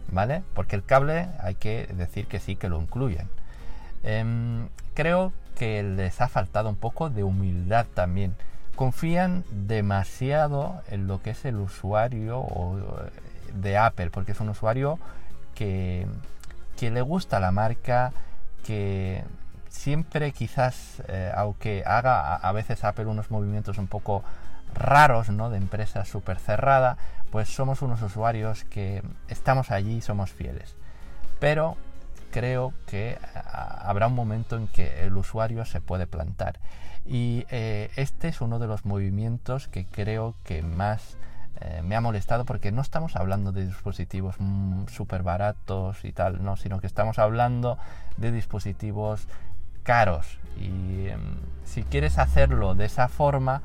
¿Vale? 0.10 0.44
Porque 0.54 0.76
el 0.76 0.86
cable 0.86 1.28
hay 1.40 1.56
que 1.56 1.88
decir 1.94 2.28
que 2.28 2.40
sí 2.40 2.56
que 2.56 2.70
lo 2.70 2.82
incluyen. 2.82 3.30
Em, 4.04 4.70
creo 4.94 5.34
que 5.58 5.84
les 5.84 6.22
ha 6.22 6.28
faltado 6.28 6.70
un 6.70 6.76
poco 6.76 7.10
de 7.10 7.24
humildad 7.24 7.86
también. 7.94 8.36
Confían 8.78 9.44
demasiado 9.52 10.82
en 10.88 11.08
lo 11.08 11.22
que 11.22 11.32
es 11.32 11.44
el 11.44 11.58
usuario 11.58 12.46
de 13.54 13.78
Apple, 13.78 14.10
porque 14.12 14.32
es 14.32 14.40
un 14.40 14.50
usuario 14.50 15.00
que, 15.56 16.08
que 16.78 16.92
le 16.92 17.02
gusta 17.02 17.40
la 17.40 17.52
marca, 17.52 18.14
que 18.64 19.24
siempre 19.70 20.32
quizás, 20.32 21.02
eh, 21.08 21.32
aunque 21.36 21.84
haga 21.86 22.36
a, 22.36 22.52
veces 22.52 22.84
Apple 22.84 23.08
unos 23.08 23.32
movimientos 23.32 23.78
un 23.78 23.88
poco 23.88 24.24
raros, 24.74 25.30
¿no? 25.30 25.50
De 25.50 25.58
empresa 25.58 26.06
súper 26.06 26.40
cerrada, 26.40 26.98
pues 27.32 27.50
somos 27.50 27.82
unos 27.82 28.02
usuarios 28.04 28.64
que 28.66 29.02
estamos 29.28 29.72
allí 29.72 29.98
y 29.98 30.02
somos 30.02 30.32
fieles. 30.32 30.76
Pero 31.40 31.78
creo 32.32 32.74
que 32.86 33.18
habrá 33.34 34.08
un 34.08 34.16
momento 34.16 34.58
en 34.58 34.68
que 34.68 35.06
el 35.06 35.18
usuario 35.18 35.66
se 35.66 35.82
puede 35.82 36.08
plantar. 36.08 36.60
Y 37.08 37.46
eh, 37.50 37.90
este 37.96 38.28
es 38.28 38.42
uno 38.42 38.60
de 38.60 38.68
los 38.68 38.86
movimientos 38.86 39.68
que 39.68 39.86
creo 39.86 40.36
que 40.44 40.62
más 40.62 41.18
eh, 41.62 41.82
me 41.84 41.96
ha 41.96 42.02
molestado 42.02 42.46
porque 42.46 42.72
no 42.72 42.82
estamos 42.82 43.16
hablando 43.16 43.52
de 43.52 43.66
dispositivos 43.66 44.36
mm, 44.40 44.88
súper 44.88 45.24
baratos 45.24 46.04
y 46.04 46.12
tal, 46.12 46.44
no, 46.44 46.58
sino 46.58 46.80
que 46.80 46.88
estamos 46.88 47.18
hablando 47.18 47.78
de 48.18 48.32
dispositivos 48.32 49.28
caros 49.84 50.38
y 50.60 51.08
em, 51.08 51.38
si 51.64 51.84
quieres 51.84 52.18
hacerlo 52.18 52.76
de 52.76 52.86
esa 52.86 53.08
forma 53.08 53.62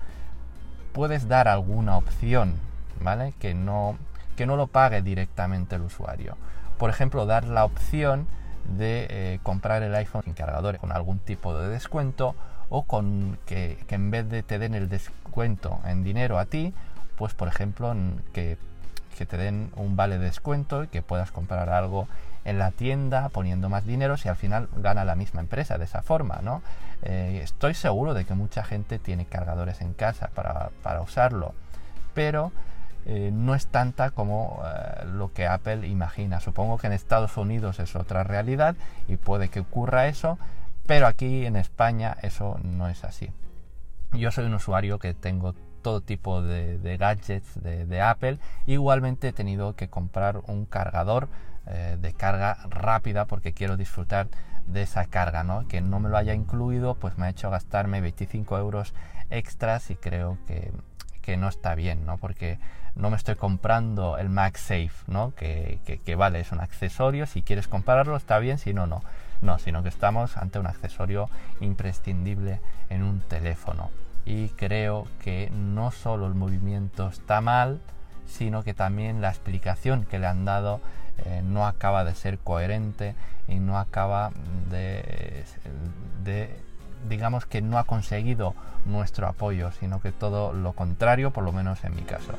puedes 0.92 1.28
dar 1.28 1.48
alguna 1.48 1.96
opción, 1.96 2.54
¿vale? 3.00 3.34
Que 3.40 3.54
no, 3.54 3.98
que 4.36 4.46
no 4.46 4.56
lo 4.56 4.68
pague 4.68 5.02
directamente 5.02 5.76
el 5.76 5.82
usuario. 5.82 6.36
Por 6.78 6.90
ejemplo, 6.90 7.26
dar 7.26 7.44
la 7.44 7.64
opción 7.64 8.26
de 8.76 9.06
eh, 9.10 9.40
comprar 9.42 9.82
el 9.82 9.94
iPhone 9.94 10.22
sin 10.22 10.34
cargador 10.34 10.78
con 10.78 10.92
algún 10.92 11.18
tipo 11.18 11.58
de 11.58 11.68
descuento 11.68 12.34
o 12.74 12.84
con 12.84 13.38
que, 13.44 13.76
en 13.90 14.10
vez 14.10 14.30
de 14.30 14.42
te 14.42 14.58
den 14.58 14.74
el 14.74 14.88
descuento 14.88 15.78
en 15.84 16.04
dinero 16.04 16.38
a 16.38 16.46
ti, 16.46 16.72
pues 17.16 17.34
por 17.34 17.46
ejemplo 17.46 17.94
que, 18.32 18.56
te 19.28 19.36
den 19.36 19.70
un 19.76 19.94
vale 19.94 20.18
de 20.18 20.24
descuento 20.24 20.82
y 20.82 20.88
que 20.88 21.00
puedas 21.00 21.30
comprar 21.30 21.68
algo 21.68 22.08
en 22.44 22.58
la 22.58 22.72
tienda 22.72 23.28
poniendo 23.28 23.68
más 23.68 23.86
dinero 23.86 24.16
si 24.16 24.28
al 24.28 24.34
final 24.34 24.68
gana 24.74 25.04
la 25.04 25.14
misma 25.14 25.40
empresa 25.40 25.78
de 25.78 25.84
esa 25.84 26.02
forma, 26.02 26.40
¿no? 26.42 26.60
Eh, 27.02 27.40
estoy 27.44 27.74
seguro 27.74 28.14
de 28.14 28.24
que 28.24 28.34
mucha 28.34 28.64
gente 28.64 28.98
tiene 28.98 29.26
cargadores 29.26 29.80
en 29.82 29.92
casa 29.92 30.30
para, 30.34 31.00
usarlo, 31.02 31.54
pero 32.14 32.52
eh, 33.04 33.30
no 33.32 33.54
es 33.54 33.66
tanta 33.66 34.10
como 34.10 34.62
eh, 34.64 35.04
lo 35.12 35.32
que 35.32 35.46
Apple 35.46 35.86
imagina. 35.86 36.40
Supongo 36.40 36.78
que 36.78 36.86
en 36.86 36.94
Estados 36.94 37.36
Unidos 37.36 37.78
es 37.80 37.94
otra 37.94 38.24
realidad 38.24 38.74
y 39.06 39.18
puede 39.18 39.50
que 39.50 39.60
ocurra 39.60 40.08
eso, 40.08 40.38
pero 40.92 41.06
aquí 41.06 41.46
en 41.46 41.56
España 41.56 42.18
eso 42.20 42.60
no 42.62 42.86
es 42.86 43.02
así. 43.02 43.30
Yo 44.12 44.30
soy 44.30 44.44
un 44.44 44.52
usuario 44.52 44.98
que 44.98 45.14
tengo 45.14 45.54
todo 45.80 46.02
tipo 46.02 46.42
de, 46.42 46.98
gadgets 46.98 47.62
de, 47.62 48.02
Apple. 48.02 48.38
Igualmente 48.66 49.28
he 49.28 49.32
tenido 49.32 49.74
que 49.74 49.88
comprar 49.88 50.42
un 50.48 50.66
cargador 50.66 51.30
eh, 51.66 51.96
de 51.98 52.12
carga 52.12 52.58
rápida 52.68 53.24
porque 53.24 53.54
quiero 53.54 53.78
disfrutar 53.78 54.28
de 54.66 54.82
esa 54.82 55.06
carga, 55.06 55.44
¿no? 55.44 55.66
Que 55.66 55.80
no 55.80 55.98
me 55.98 56.10
lo 56.10 56.18
haya 56.18 56.34
incluido, 56.34 56.94
pues 56.94 57.16
me 57.16 57.24
ha 57.24 57.30
hecho 57.30 57.48
gastarme 57.48 58.02
25 58.02 58.58
euros 58.58 58.92
extras 59.30 59.90
y 59.90 59.96
creo 59.96 60.36
que, 60.46 60.72
que 61.22 61.38
no 61.38 61.48
está 61.48 61.74
bien, 61.74 62.04
¿no? 62.04 62.18
Porque 62.18 62.58
no 62.96 63.08
me 63.08 63.16
estoy 63.16 63.36
comprando 63.36 64.18
el 64.18 64.28
MagSafe, 64.28 64.92
¿no? 65.06 65.34
Que, 65.34 65.80
que, 66.04 66.14
vale, 66.16 66.40
es 66.40 66.52
un 66.52 66.60
accesorio, 66.60 67.24
si 67.24 67.40
quieres 67.40 67.66
comprarlo 67.66 68.14
está 68.14 68.38
bien, 68.40 68.58
si 68.58 68.74
no, 68.74 68.86
no. 68.86 69.02
No, 69.42 69.58
sino 69.58 69.82
que 69.82 69.88
estamos 69.90 70.36
ante 70.36 70.58
un 70.58 70.66
accesorio 70.66 71.28
imprescindible 71.60 72.60
en 72.88 73.02
un 73.02 73.20
teléfono. 73.20 73.90
Y 74.24 74.48
creo 74.50 75.06
que 75.22 75.50
no 75.50 75.90
solo 75.90 76.26
el 76.26 76.34
movimiento 76.34 77.08
está 77.08 77.40
mal, 77.40 77.80
sino 78.26 78.62
que 78.62 78.72
también 78.72 79.20
la 79.20 79.28
explicación 79.28 80.04
que 80.04 80.18
le 80.18 80.26
han 80.26 80.44
dado 80.44 80.80
eh, 81.24 81.42
no 81.44 81.66
acaba 81.66 82.04
de 82.04 82.14
ser 82.14 82.38
coherente 82.38 83.14
y 83.48 83.56
no 83.56 83.78
acaba 83.78 84.30
de, 84.70 85.44
digamos 87.08 87.46
que 87.46 87.60
no 87.60 87.78
ha 87.78 87.84
conseguido 87.84 88.54
nuestro 88.86 89.26
apoyo, 89.26 89.70
sino 89.72 90.00
que 90.00 90.12
todo 90.12 90.52
lo 90.52 90.72
contrario, 90.72 91.32
por 91.32 91.44
lo 91.44 91.52
menos 91.52 91.84
en 91.84 91.94
mi 91.94 92.02
caso. 92.02 92.32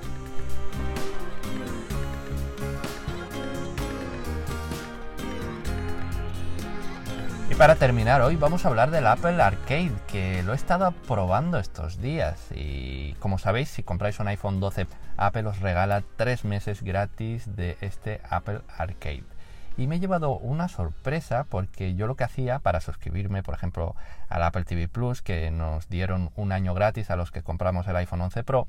Y 7.54 7.56
para 7.56 7.76
terminar 7.76 8.22
hoy 8.22 8.36
vamos 8.36 8.66
a 8.66 8.70
hablar 8.70 8.90
del 8.90 9.06
Apple 9.06 9.40
Arcade, 9.40 9.92
que 10.08 10.42
lo 10.42 10.54
he 10.54 10.56
estado 10.56 10.92
probando 11.08 11.60
estos 11.60 12.02
días. 12.02 12.48
Y 12.50 13.14
como 13.20 13.38
sabéis, 13.38 13.70
si 13.70 13.84
compráis 13.84 14.20
un 14.20 14.28
iPhone 14.28 14.60
12, 14.60 14.88
Apple 15.18 15.46
os 15.46 15.60
regala 15.60 16.02
tres 16.16 16.46
meses 16.46 16.82
gratis 16.82 17.56
de 17.56 17.78
este 17.82 18.22
Apple 18.28 18.62
Arcade. 18.76 19.26
Y 19.78 19.86
me 19.86 19.98
he 19.98 20.00
llevado 20.00 20.36
una 20.36 20.68
sorpresa 20.68 21.46
porque 21.48 21.94
yo 21.94 22.08
lo 22.08 22.16
que 22.16 22.24
hacía 22.24 22.58
para 22.58 22.82
suscribirme, 22.82 23.44
por 23.44 23.54
ejemplo, 23.54 23.96
al 24.30 24.42
Apple 24.42 24.64
TV 24.64 24.88
Plus, 24.88 25.22
que 25.22 25.52
nos 25.52 25.88
dieron 25.90 26.32
un 26.36 26.54
año 26.54 26.74
gratis 26.74 27.12
a 27.12 27.16
los 27.16 27.30
que 27.30 27.44
compramos 27.44 27.86
el 27.88 27.96
iPhone 27.98 28.22
11 28.22 28.44
Pro, 28.44 28.68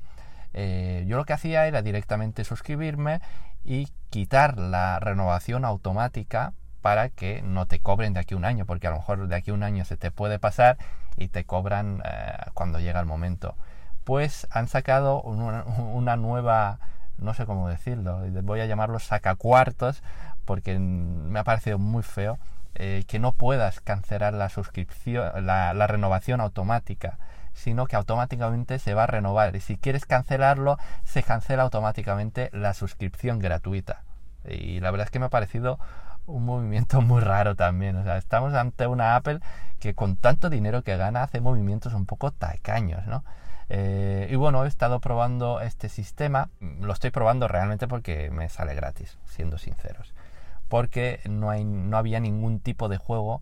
eh, 0.53 1.05
yo 1.07 1.17
lo 1.17 1.25
que 1.25 1.33
hacía 1.33 1.65
era 1.65 1.81
directamente 1.81 2.43
suscribirme 2.43 3.19
y 3.63 3.87
quitar 4.11 4.59
la 4.59 4.99
renovación 4.99 5.65
automática 5.65 6.53
para 6.85 7.09
que 7.09 7.41
no 7.41 7.65
te 7.65 7.79
cobren 7.79 8.13
de 8.13 8.19
aquí 8.19 8.35
a 8.35 8.37
un 8.37 8.45
año, 8.45 8.67
porque 8.67 8.85
a 8.85 8.91
lo 8.91 8.97
mejor 8.97 9.27
de 9.27 9.35
aquí 9.35 9.49
a 9.49 9.55
un 9.55 9.63
año 9.63 9.85
se 9.85 9.97
te 9.97 10.11
puede 10.11 10.37
pasar 10.37 10.77
y 11.17 11.29
te 11.29 11.43
cobran 11.43 12.03
eh, 12.05 12.37
cuando 12.53 12.79
llega 12.79 12.99
el 12.99 13.07
momento. 13.07 13.55
Pues 14.03 14.45
han 14.51 14.67
sacado 14.67 15.19
una, 15.23 16.15
nueva, 16.15 16.77
no 17.17 17.33
sé 17.33 17.47
cómo 17.47 17.69
decirlo, 17.69 18.21
voy 18.43 18.59
a 18.59 18.67
llamarlo 18.67 18.99
sacacuartos, 18.99 20.03
porque 20.45 20.77
me 20.77 21.39
ha 21.39 21.43
parecido 21.43 21.79
muy 21.79 22.03
feo, 22.03 22.37
eh, 22.75 23.03
que 23.07 23.17
no 23.17 23.31
puedas 23.31 23.81
cancelar 23.81 24.35
la 24.35 24.49
suscripción, 24.49 25.43
la, 25.43 25.73
la 25.73 25.87
renovación 25.87 26.39
automática 26.39 27.17
sino 27.53 27.87
que 27.87 27.95
automáticamente 27.95 28.77
se 28.77 28.93
va 28.93 29.05
a 29.05 29.07
renovar 29.07 29.55
y 29.55 29.61
si 29.61 29.77
quieres 29.77 30.05
cancelarlo 30.05 30.77
se 31.03 31.23
cancela 31.23 31.63
automáticamente 31.63 32.49
la 32.51 32.73
suscripción 32.73 33.39
gratuita 33.39 34.03
y 34.47 34.81
la 34.81 34.91
verdad 34.91 35.05
es 35.05 35.11
que 35.11 35.19
me 35.19 35.27
ha 35.27 35.29
parecido 35.29 35.79
un 36.27 36.45
movimiento 36.45 37.01
muy 37.01 37.21
raro 37.21 37.55
también. 37.55 37.95
O 37.95 38.03
sea, 38.03 38.17
estamos 38.17 38.53
ante 38.53 38.87
una 38.87 39.15
Apple 39.15 39.39
que 39.79 39.93
con 39.93 40.15
tanto 40.15 40.49
dinero 40.49 40.83
que 40.83 40.97
gana 40.97 41.23
hace 41.23 41.41
movimientos 41.41 41.93
un 41.93 42.05
poco 42.05 42.31
tacaños, 42.31 43.05
¿no? 43.07 43.23
Eh, 43.69 44.27
y 44.31 44.35
bueno, 44.35 44.63
he 44.63 44.67
estado 44.67 44.99
probando 44.99 45.61
este 45.61 45.89
sistema. 45.89 46.49
Lo 46.59 46.93
estoy 46.93 47.11
probando 47.11 47.47
realmente 47.47 47.87
porque 47.87 48.29
me 48.31 48.49
sale 48.49 48.75
gratis, 48.75 49.17
siendo 49.25 49.57
sinceros. 49.57 50.13
Porque 50.67 51.19
no, 51.29 51.49
hay, 51.49 51.63
no 51.63 51.97
había 51.97 52.19
ningún 52.19 52.59
tipo 52.59 52.89
de 52.89 52.97
juego 52.97 53.41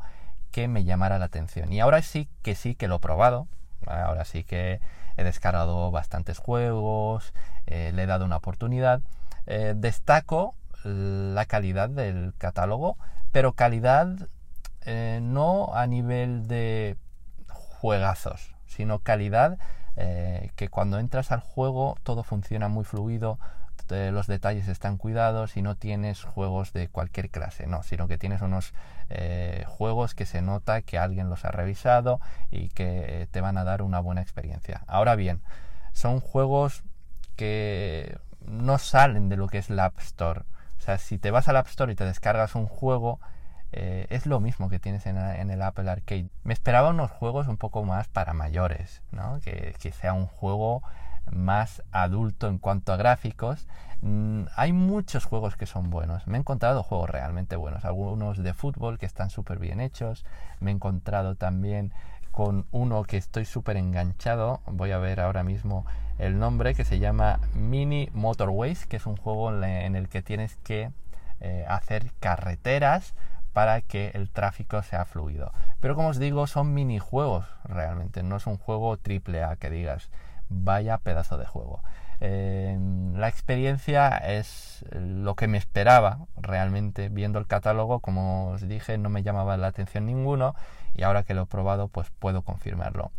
que 0.52 0.68
me 0.68 0.84
llamara 0.84 1.20
la 1.20 1.26
atención. 1.26 1.72
Y 1.74 1.80
ahora 1.80 2.02
sí 2.02 2.30
que 2.42 2.56
sí 2.56 2.76
que 2.76 2.88
lo 2.88 2.96
he 2.98 3.00
probado. 3.00 3.48
Ahora 3.86 4.24
sí 4.24 4.44
que 4.44 4.80
he 5.18 5.24
descargado 5.24 5.92
bastantes 5.92 6.38
juegos, 6.38 7.34
eh, 7.66 7.92
le 7.94 8.04
he 8.04 8.06
dado 8.06 8.26
una 8.26 8.38
oportunidad. 8.38 9.02
Eh, 9.46 9.74
destaco 9.76 10.56
la 10.84 11.46
calidad 11.46 11.90
del 11.90 12.34
catálogo, 12.38 12.98
pero 13.32 13.54
calidad 13.54 14.28
eh, 14.82 15.20
no 15.22 15.74
a 15.74 15.88
nivel 15.88 16.48
de 16.48 16.98
juegazos, 17.48 18.56
sino 18.66 19.00
calidad 19.00 19.58
eh, 19.96 20.52
que 20.56 20.70
cuando 20.70 21.00
entras 21.00 21.32
al 21.32 21.40
juego 21.40 21.98
todo 22.04 22.24
funciona 22.24 22.68
muy 22.68 22.84
fluido, 22.84 23.40
los 23.90 24.28
detalles 24.28 24.68
están 24.70 24.98
cuidados 24.98 25.56
y 25.58 25.62
no 25.62 25.76
tienes 25.76 26.24
juegos 26.24 26.74
de 26.74 26.88
cualquier 26.88 27.30
clase, 27.30 27.68
no, 27.68 27.84
sino 27.84 28.08
que 28.08 28.18
tienes 28.18 28.42
unos 28.42 28.74
eh, 29.10 29.66
juegos 29.68 30.16
que 30.16 30.26
se 30.26 30.42
nota 30.42 30.82
que 30.82 30.98
alguien 30.98 31.30
los 31.30 31.46
ha 31.46 31.52
revisado 31.52 32.20
y 32.50 32.70
que 32.70 33.28
te 33.32 33.42
van 33.42 33.58
a 33.58 33.64
dar 33.64 33.82
una 33.82 34.00
buena 34.00 34.22
experiencia. 34.22 34.84
Ahora 34.88 35.16
bien, 35.16 35.42
son 35.92 36.22
juegos 36.22 36.84
que 37.36 38.18
no 38.46 38.78
salen 38.78 39.30
de 39.30 39.38
lo 39.38 39.48
que 39.48 39.60
es 39.60 39.70
la 39.70 39.86
App 39.86 40.00
Store. 40.00 40.42
O 40.84 40.86
sea, 40.86 40.98
si 40.98 41.18
te 41.18 41.32
vas 41.32 41.48
al 41.48 41.56
App 41.56 41.68
Store 41.68 41.94
y 41.94 41.96
te 41.96 42.04
descargas 42.04 42.56
un 42.56 42.66
juego, 42.66 43.22
eh, 43.72 44.06
es 44.10 44.26
lo 44.26 44.42
mismo 44.42 44.68
que 44.68 44.80
tienes 44.80 45.06
en, 45.06 45.16
el 45.18 45.62
Apple 45.62 45.90
Arcade. 45.90 46.28
Me 46.44 46.54
esperaba 46.54 46.90
unos 46.90 47.10
juegos 47.10 47.48
un 47.48 47.56
poco 47.56 47.86
más 47.86 48.10
para 48.10 48.34
mayores, 48.34 49.02
¿no? 49.14 49.40
que, 49.40 49.74
sea 49.94 50.12
un 50.12 50.26
juego 50.26 50.84
más 51.32 51.84
adulto 51.94 52.50
en 52.50 52.58
cuanto 52.58 52.92
a 52.92 52.98
gráficos. 52.98 53.66
Mm, 54.02 54.44
hay 54.58 54.74
muchos 54.74 55.24
juegos 55.24 55.56
que 55.56 55.68
son 55.68 55.90
buenos. 55.90 56.28
Me 56.28 56.38
he 56.38 56.42
encontrado 56.42 56.84
juegos 56.84 57.10
realmente 57.10 57.56
buenos. 57.56 57.86
Algunos 57.86 58.44
de 58.44 58.54
fútbol 58.54 59.00
que 59.00 59.06
están 59.06 59.30
súper 59.30 59.60
bien 59.60 59.80
hechos. 59.80 60.26
Me 60.60 60.72
he 60.72 60.74
encontrado 60.74 61.36
también 61.36 61.94
con 62.34 62.66
uno 62.72 63.04
que 63.04 63.16
estoy 63.18 63.46
súper 63.46 63.78
enganchado. 63.78 64.60
Voy 64.66 64.92
a 64.92 64.98
ver 64.98 65.22
ahora 65.22 65.44
mismo 65.44 65.86
el 66.18 66.40
nombre 66.40 66.74
que 66.74 66.84
se 66.84 66.98
llama 66.98 67.40
Mini 67.54 68.10
Motorways, 68.12 68.88
que 68.88 68.98
es 68.98 69.06
un 69.06 69.16
juego 69.16 69.54
en 69.64 69.96
el 69.96 70.10
que 70.10 70.24
tienes 70.24 70.56
que 70.58 70.92
eh, 71.42 71.64
hacer 71.70 72.12
carreteras 72.20 73.14
para 73.54 73.82
que 73.82 74.10
el 74.16 74.32
tráfico 74.32 74.82
sea 74.82 75.06
fluido. 75.06 75.54
Pero 75.80 75.96
como 75.96 76.08
os 76.08 76.18
digo, 76.18 76.48
son 76.48 76.74
minijuegos 76.74 77.46
realmente, 77.66 78.24
no 78.24 78.38
es 78.38 78.48
un 78.48 78.58
juego 78.58 78.98
triple 78.98 79.44
A 79.44 79.56
que 79.56 79.70
digas, 79.70 80.10
vaya 80.50 80.98
pedazo 80.98 81.38
de 81.38 81.46
juego. 81.46 81.84
Eh, 82.20 82.80
la 83.14 83.28
experiencia 83.28 84.18
es 84.18 84.86
lo 84.92 85.36
que 85.36 85.48
me 85.48 85.60
esperaba 85.60 86.20
realmente 86.36 87.10
viendo 87.10 87.38
el 87.38 87.46
catálogo, 87.46 88.00
como 88.00 88.50
os 88.50 88.68
dije, 88.68 88.98
no 88.98 89.10
me 89.10 89.22
llamaba 89.22 89.56
la 89.56 89.68
atención 89.68 90.08
ninguno 90.08 90.56
y 90.96 91.04
ahora 91.04 91.24
que 91.24 91.34
lo 91.34 91.44
he 91.44 91.46
probado 91.46 91.88
pues 91.88 92.10
puedo 92.20 92.42
confirmarlo. 92.42 93.12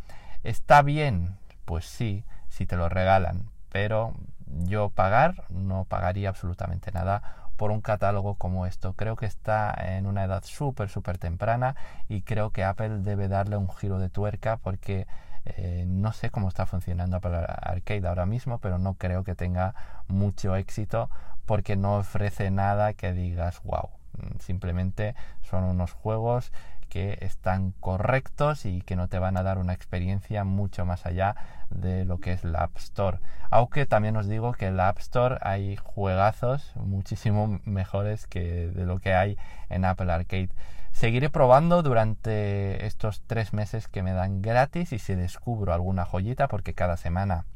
¿Está 0.43 0.83
bien? 0.83 1.37
Pues 1.65 1.87
sí, 1.87 2.25
si 2.49 2.67
te 2.67 2.77
lo 2.77 2.89
regalan, 2.89 3.51
pero 3.71 4.15
yo 4.47 4.91
pagar 4.91 5.45
no 5.49 5.85
pagaría 5.85 6.29
absolutamente 6.29 6.93
nada 6.93 7.23
por 7.57 7.71
un 7.71 7.81
catálogo 7.81 8.35
como 8.35 8.67
esto. 8.67 8.95
Creo 8.95 9.17
que 9.17 9.27
está 9.27 9.75
en 9.97 10.07
una 10.07 10.25
edad 10.25 10.43
súper, 10.45 10.89
súper 10.89 11.19
temprana 11.19 11.77
y 12.09 12.23
creo 12.23 12.51
que 12.51 12.65
Apple 12.65 13.01
debe 13.01 13.29
darle 13.29 13.57
un 13.57 13.71
giro 13.71 13.99
de 13.99 14.11
tuerca 14.11 14.57
porque 14.59 15.07
eh, 15.45 15.85
no 15.87 16.13
sé 16.13 16.31
cómo 16.31 16.49
está 16.49 16.67
funcionando 16.67 17.17
Apple 17.17 17.37
Arcade 17.37 18.07
ahora 18.09 18.27
mismo, 18.27 18.59
pero 18.59 18.79
no 18.79 18.95
creo 18.95 19.25
que 19.25 19.35
tenga 19.35 19.75
mucho 20.09 20.57
éxito 20.57 21.11
porque 21.47 21.77
no 21.77 21.97
ofrece 21.97 22.51
nada 22.51 22.95
que 22.95 23.13
digas 23.13 23.63
wow. 23.63 23.91
Simplemente 24.39 25.15
son 25.43 25.65
unos 25.65 25.93
juegos 25.93 26.53
que 26.85 27.18
están 27.20 27.73
correctos 27.81 28.66
y 28.66 28.83
que 28.83 28.97
no 28.97 29.09
te 29.09 29.18
van 29.18 29.37
a 29.37 29.42
dar 29.42 29.59
una 29.59 29.73
experiencia 29.73 30.44
mucho 30.44 30.85
más 30.85 31.07
allá 31.07 31.37
de 31.70 32.05
lo 32.05 32.18
que 32.18 32.33
es 32.33 32.44
la 32.44 32.64
App 32.64 32.77
Store. 32.77 33.18
Aunque 33.51 33.87
también 33.87 34.16
os 34.16 34.29
digo 34.29 34.53
que 34.53 34.66
en 34.66 34.77
la 34.77 34.88
App 34.88 34.99
Store 34.99 35.38
hay 35.40 35.77
juegazos 35.77 36.73
muchísimo 36.77 37.61
mejores 37.64 38.27
que 38.27 38.68
de 38.68 38.87
lo 38.87 38.99
que 38.99 39.14
hay 39.14 39.37
en 39.68 39.85
Apple 39.85 40.12
Arcade. 40.12 40.51
Seguiré 40.92 41.29
probando 41.29 41.83
durante 41.83 42.87
estos 42.87 43.23
tres 43.27 43.53
meses 43.53 43.88
que 43.88 44.03
me 44.03 44.12
dan 44.12 44.42
gratis 44.42 44.92
y 44.92 44.99
si 44.99 45.14
descubro 45.14 45.75
alguna 45.75 46.05
joyita 46.05 46.47
porque 46.47 46.75
cada 46.75 46.97
semana 46.97 47.47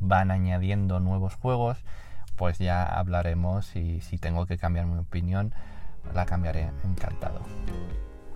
van 0.00 0.30
añadiendo 0.30 0.98
nuevos 0.98 1.34
juegos 1.36 1.84
pues 2.40 2.58
ya 2.58 2.84
hablaremos 2.84 3.76
y 3.76 4.00
si 4.00 4.16
tengo 4.16 4.46
que 4.46 4.56
cambiar 4.56 4.86
mi 4.86 4.98
opinión 4.98 5.54
la 6.14 6.24
cambiaré 6.24 6.70
encantado. 6.84 7.40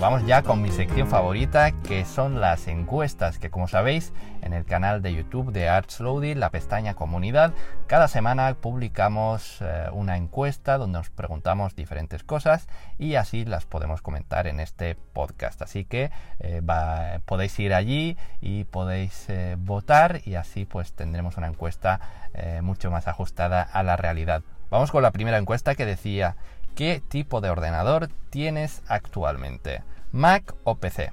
Vamos 0.00 0.24
ya 0.24 0.42
con 0.42 0.62
mi 0.62 0.70
sección 0.70 1.08
favorita, 1.08 1.72
que 1.72 2.06
son 2.06 2.40
las 2.40 2.68
encuestas, 2.68 3.38
que 3.38 3.50
como 3.50 3.68
sabéis, 3.68 4.14
en 4.40 4.54
el 4.54 4.64
canal 4.64 5.02
de 5.02 5.12
YouTube 5.12 5.52
de 5.52 5.68
Artslowdy, 5.68 6.34
la 6.34 6.48
pestaña 6.48 6.94
comunidad, 6.94 7.52
cada 7.86 8.08
semana 8.08 8.54
publicamos 8.54 9.58
eh, 9.60 9.88
una 9.92 10.16
encuesta 10.16 10.78
donde 10.78 11.00
nos 11.00 11.10
preguntamos 11.10 11.76
diferentes 11.76 12.24
cosas 12.24 12.66
y 12.98 13.16
así 13.16 13.44
las 13.44 13.66
podemos 13.66 14.00
comentar 14.00 14.46
en 14.46 14.58
este 14.58 14.94
podcast. 14.94 15.60
Así 15.60 15.84
que 15.84 16.10
eh, 16.38 16.62
podéis 17.26 17.60
ir 17.60 17.74
allí 17.74 18.16
y 18.40 18.64
podéis 18.64 19.28
eh, 19.28 19.56
votar 19.58 20.22
y 20.24 20.36
así 20.36 20.64
pues 20.64 20.94
tendremos 20.94 21.36
una 21.36 21.48
encuesta 21.48 22.00
mucho 22.62 22.92
más 22.92 23.08
ajustada 23.08 23.60
a 23.60 23.82
la 23.82 23.96
realidad. 23.96 24.42
Vamos 24.70 24.92
con 24.92 25.02
la 25.02 25.10
primera 25.10 25.36
encuesta 25.36 25.74
que 25.74 25.84
decía 25.84 26.36
¿Qué 26.74 27.02
tipo 27.06 27.40
de 27.40 27.50
ordenador 27.50 28.08
tienes 28.30 28.82
actualmente? 28.88 29.82
¿Mac 30.12 30.54
o 30.64 30.76
PC? 30.76 31.12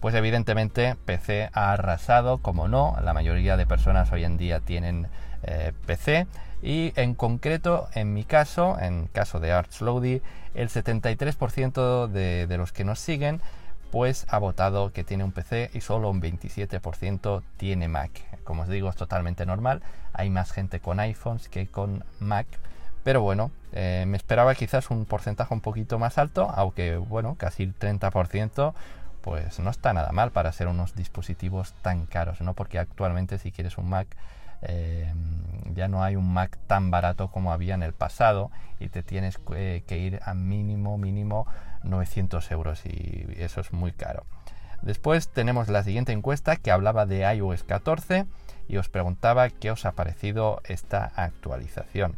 Pues 0.00 0.14
evidentemente 0.14 0.96
PC 1.06 1.50
ha 1.52 1.72
arrasado, 1.72 2.38
como 2.38 2.68
no, 2.68 2.96
la 3.02 3.14
mayoría 3.14 3.56
de 3.56 3.66
personas 3.66 4.12
hoy 4.12 4.24
en 4.24 4.36
día 4.36 4.60
tienen 4.60 5.08
eh, 5.42 5.72
PC 5.86 6.26
y 6.62 6.92
en 6.96 7.14
concreto 7.14 7.88
en 7.94 8.12
mi 8.12 8.24
caso, 8.24 8.78
en 8.78 9.06
caso 9.06 9.40
de 9.40 9.52
Artslowdy, 9.52 10.22
el 10.54 10.68
73% 10.68 12.08
de, 12.08 12.46
de 12.46 12.58
los 12.58 12.72
que 12.72 12.84
nos 12.84 12.98
siguen 12.98 13.40
pues 13.90 14.26
ha 14.28 14.38
votado 14.38 14.92
que 14.92 15.04
tiene 15.04 15.24
un 15.24 15.32
PC 15.32 15.70
y 15.72 15.80
solo 15.80 16.10
un 16.10 16.20
27% 16.20 17.42
tiene 17.56 17.88
Mac. 17.88 18.10
Como 18.44 18.62
os 18.62 18.68
digo, 18.68 18.90
es 18.90 18.96
totalmente 18.96 19.46
normal. 19.46 19.82
Hay 20.12 20.28
más 20.28 20.52
gente 20.52 20.80
con 20.80 21.00
iPhones 21.00 21.48
que 21.48 21.66
con 21.68 22.04
Mac 22.18 22.46
pero 23.06 23.22
bueno, 23.22 23.52
eh, 23.70 24.02
me 24.04 24.16
esperaba 24.16 24.56
quizás 24.56 24.90
un 24.90 25.04
porcentaje 25.04 25.54
un 25.54 25.60
poquito 25.60 25.96
más 25.96 26.18
alto, 26.18 26.50
aunque 26.52 26.96
bueno, 26.96 27.36
casi 27.38 27.62
el 27.62 27.78
30%, 27.78 28.74
pues 29.20 29.60
no 29.60 29.70
está 29.70 29.92
nada 29.92 30.10
mal 30.10 30.32
para 30.32 30.50
ser 30.50 30.66
unos 30.66 30.96
dispositivos 30.96 31.72
tan 31.82 32.06
caros, 32.06 32.40
¿no? 32.40 32.54
Porque 32.54 32.80
actualmente 32.80 33.38
si 33.38 33.52
quieres 33.52 33.78
un 33.78 33.90
Mac, 33.90 34.08
eh, 34.62 35.14
ya 35.72 35.86
no 35.86 36.02
hay 36.02 36.16
un 36.16 36.34
Mac 36.34 36.58
tan 36.66 36.90
barato 36.90 37.28
como 37.28 37.52
había 37.52 37.74
en 37.76 37.84
el 37.84 37.92
pasado 37.92 38.50
y 38.80 38.88
te 38.88 39.04
tienes 39.04 39.38
que 39.38 39.98
ir 39.98 40.18
a 40.24 40.34
mínimo, 40.34 40.98
mínimo 40.98 41.46
900 41.84 42.50
euros 42.50 42.84
y 42.86 43.24
eso 43.36 43.60
es 43.60 43.72
muy 43.72 43.92
caro. 43.92 44.26
Después 44.82 45.28
tenemos 45.28 45.68
la 45.68 45.84
siguiente 45.84 46.10
encuesta 46.10 46.56
que 46.56 46.72
hablaba 46.72 47.06
de 47.06 47.20
iOS 47.36 47.62
14 47.62 48.26
y 48.66 48.78
os 48.78 48.88
preguntaba 48.88 49.48
qué 49.48 49.70
os 49.70 49.84
ha 49.84 49.92
parecido 49.92 50.60
esta 50.64 51.12
actualización. 51.14 52.16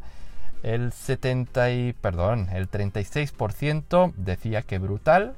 El 0.62 0.92
70 0.92 1.70
y, 1.70 1.92
perdón, 1.92 2.48
el 2.52 2.70
36% 2.70 4.12
decía 4.16 4.62
que 4.62 4.78
brutal, 4.78 5.34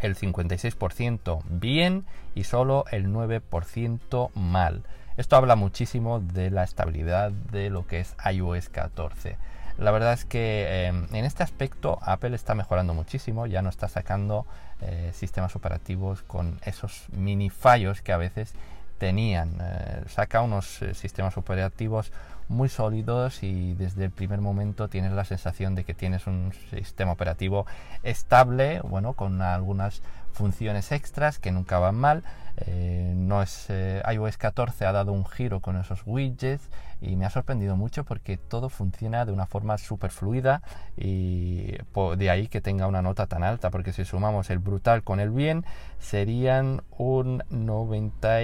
el 0.00 0.16
56% 0.16 1.42
bien 1.48 2.04
y 2.34 2.44
solo 2.44 2.84
el 2.90 3.08
9% 3.08 4.30
mal. 4.34 4.82
Esto 5.16 5.36
habla 5.36 5.56
muchísimo 5.56 6.20
de 6.20 6.50
la 6.50 6.64
estabilidad 6.64 7.30
de 7.30 7.70
lo 7.70 7.86
que 7.86 8.00
es 8.00 8.14
iOS 8.32 8.68
14. 8.68 9.36
La 9.78 9.90
verdad 9.90 10.12
es 10.12 10.24
que 10.24 10.86
em, 10.86 11.06
en 11.12 11.24
este 11.24 11.42
aspecto 11.42 11.98
Apple 12.02 12.34
está 12.34 12.54
mejorando 12.54 12.94
muchísimo, 12.94 13.46
ya 13.46 13.62
no 13.62 13.68
está 13.68 13.88
sacando 13.88 14.46
eh, 14.80 15.10
sistemas 15.14 15.56
operativos 15.56 16.22
con 16.22 16.60
esos 16.64 17.06
mini 17.12 17.50
fallos 17.50 18.02
que 18.02 18.12
a 18.12 18.16
veces 18.16 18.54
tenían. 18.98 19.58
Eh, 19.60 20.04
saca 20.08 20.42
unos 20.42 20.80
eh, 20.82 20.94
sistemas 20.94 21.36
operativos 21.36 22.12
muy 22.52 22.68
sólidos 22.68 23.42
y 23.42 23.74
desde 23.74 24.04
el 24.04 24.10
primer 24.10 24.40
momento 24.40 24.88
tienes 24.88 25.12
la 25.12 25.24
sensación 25.24 25.74
de 25.74 25.84
que 25.84 25.94
tienes 25.94 26.26
un 26.26 26.52
sistema 26.70 27.12
operativo 27.12 27.66
estable, 28.02 28.80
bueno, 28.82 29.14
con 29.14 29.42
algunas 29.42 30.02
funciones 30.32 30.92
extras 30.92 31.38
que 31.38 31.50
nunca 31.50 31.78
van 31.78 31.96
mal. 31.96 32.22
Eh, 32.58 33.14
no 33.16 33.42
es 33.42 33.66
eh, 33.70 34.02
iOS 34.12 34.36
14 34.36 34.84
ha 34.84 34.92
dado 34.92 35.12
un 35.12 35.24
giro 35.24 35.60
con 35.60 35.76
esos 35.78 36.02
widgets 36.04 36.68
y 37.00 37.16
me 37.16 37.24
ha 37.24 37.30
sorprendido 37.30 37.76
mucho 37.76 38.04
porque 38.04 38.36
todo 38.36 38.68
funciona 38.68 39.24
de 39.24 39.32
una 39.32 39.46
forma 39.46 39.78
súper 39.78 40.10
fluida 40.10 40.62
y 40.96 41.72
de 42.16 42.30
ahí 42.30 42.48
que 42.48 42.60
tenga 42.60 42.86
una 42.86 43.00
nota 43.00 43.26
tan 43.26 43.42
alta 43.42 43.70
porque 43.70 43.94
si 43.94 44.04
sumamos 44.04 44.50
el 44.50 44.58
brutal 44.58 45.02
con 45.02 45.18
el 45.18 45.30
bien 45.30 45.64
serían 45.98 46.82
un 46.98 47.42
90 47.48 48.42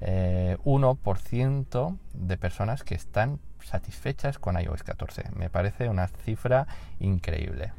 1% 0.00 1.92
eh, 1.92 1.98
de 2.14 2.36
personas 2.36 2.84
que 2.84 2.94
están 2.94 3.38
satisfechas 3.62 4.38
con 4.38 4.58
iOS 4.58 4.82
14. 4.82 5.24
Me 5.36 5.50
parece 5.50 5.88
una 5.88 6.08
cifra 6.08 6.66
increíble. 6.98 7.72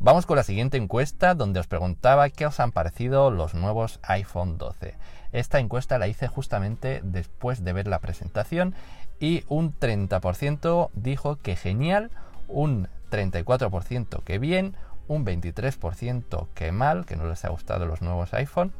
Vamos 0.00 0.26
con 0.26 0.36
la 0.36 0.42
siguiente 0.42 0.76
encuesta 0.76 1.34
donde 1.34 1.60
os 1.60 1.66
preguntaba 1.66 2.28
qué 2.28 2.46
os 2.46 2.60
han 2.60 2.72
parecido 2.72 3.30
los 3.30 3.54
nuevos 3.54 4.00
iPhone 4.02 4.58
12. 4.58 4.96
Esta 5.32 5.60
encuesta 5.60 5.98
la 5.98 6.08
hice 6.08 6.28
justamente 6.28 7.00
después 7.02 7.64
de 7.64 7.72
ver 7.72 7.88
la 7.88 8.00
presentación 8.00 8.74
y 9.18 9.44
un 9.48 9.72
30% 9.78 10.90
dijo 10.94 11.36
que 11.36 11.56
genial, 11.56 12.10
un 12.48 12.88
34% 13.10 14.22
que 14.24 14.38
bien, 14.38 14.76
un 15.08 15.24
23% 15.24 16.48
que 16.54 16.72
mal, 16.72 17.06
que 17.06 17.16
no 17.16 17.26
les 17.26 17.44
ha 17.44 17.48
gustado 17.48 17.86
los 17.86 18.02
nuevos 18.02 18.34
iPhone 18.34 18.72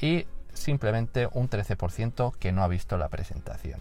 y 0.00 0.26
simplemente 0.54 1.28
un 1.32 1.48
13% 1.48 2.34
que 2.38 2.52
no 2.52 2.62
ha 2.62 2.68
visto 2.68 2.96
la 2.96 3.08
presentación. 3.08 3.80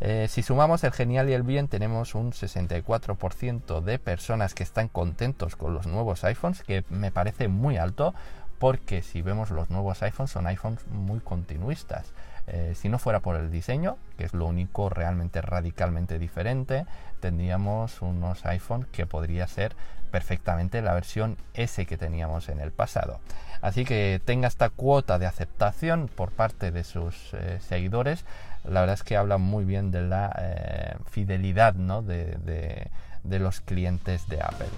Eh, 0.00 0.26
si 0.28 0.42
sumamos 0.42 0.84
el 0.84 0.92
genial 0.92 1.28
y 1.28 1.32
el 1.32 1.42
bien, 1.42 1.66
tenemos 1.66 2.14
un 2.14 2.32
64% 2.32 3.80
de 3.80 3.98
personas 3.98 4.54
que 4.54 4.62
están 4.62 4.88
contentos 4.88 5.56
con 5.56 5.74
los 5.74 5.86
nuevos 5.86 6.22
iPhones, 6.22 6.62
que 6.62 6.84
me 6.88 7.10
parece 7.10 7.48
muy 7.48 7.78
alto, 7.78 8.14
porque 8.58 9.02
si 9.02 9.22
vemos 9.22 9.50
los 9.50 9.70
nuevos 9.70 10.02
iPhones 10.02 10.30
son 10.30 10.46
iPhones 10.46 10.86
muy 10.88 11.20
continuistas. 11.20 12.12
Eh, 12.46 12.74
si 12.74 12.88
no 12.88 12.98
fuera 12.98 13.20
por 13.20 13.36
el 13.36 13.50
diseño, 13.50 13.98
que 14.16 14.24
es 14.24 14.32
lo 14.32 14.46
único 14.46 14.88
realmente 14.88 15.42
radicalmente 15.42 16.18
diferente, 16.18 16.86
tendríamos 17.20 18.00
unos 18.00 18.46
iPhones 18.46 18.88
que 18.88 19.04
podría 19.04 19.46
ser 19.46 19.76
perfectamente 20.08 20.82
la 20.82 20.94
versión 20.94 21.36
S 21.54 21.86
que 21.86 21.96
teníamos 21.96 22.48
en 22.48 22.60
el 22.60 22.72
pasado. 22.72 23.20
Así 23.60 23.84
que 23.84 24.20
tenga 24.24 24.48
esta 24.48 24.70
cuota 24.70 25.18
de 25.18 25.26
aceptación 25.26 26.08
por 26.08 26.30
parte 26.30 26.70
de 26.70 26.84
sus 26.84 27.34
eh, 27.34 27.58
seguidores, 27.60 28.24
la 28.64 28.80
verdad 28.80 28.94
es 28.94 29.02
que 29.02 29.16
habla 29.16 29.38
muy 29.38 29.64
bien 29.64 29.90
de 29.90 30.02
la 30.02 30.34
eh, 30.38 30.96
fidelidad 31.10 31.74
de 31.74 33.38
los 33.38 33.60
clientes 33.60 34.28
de 34.28 34.40
Apple. 34.42 34.68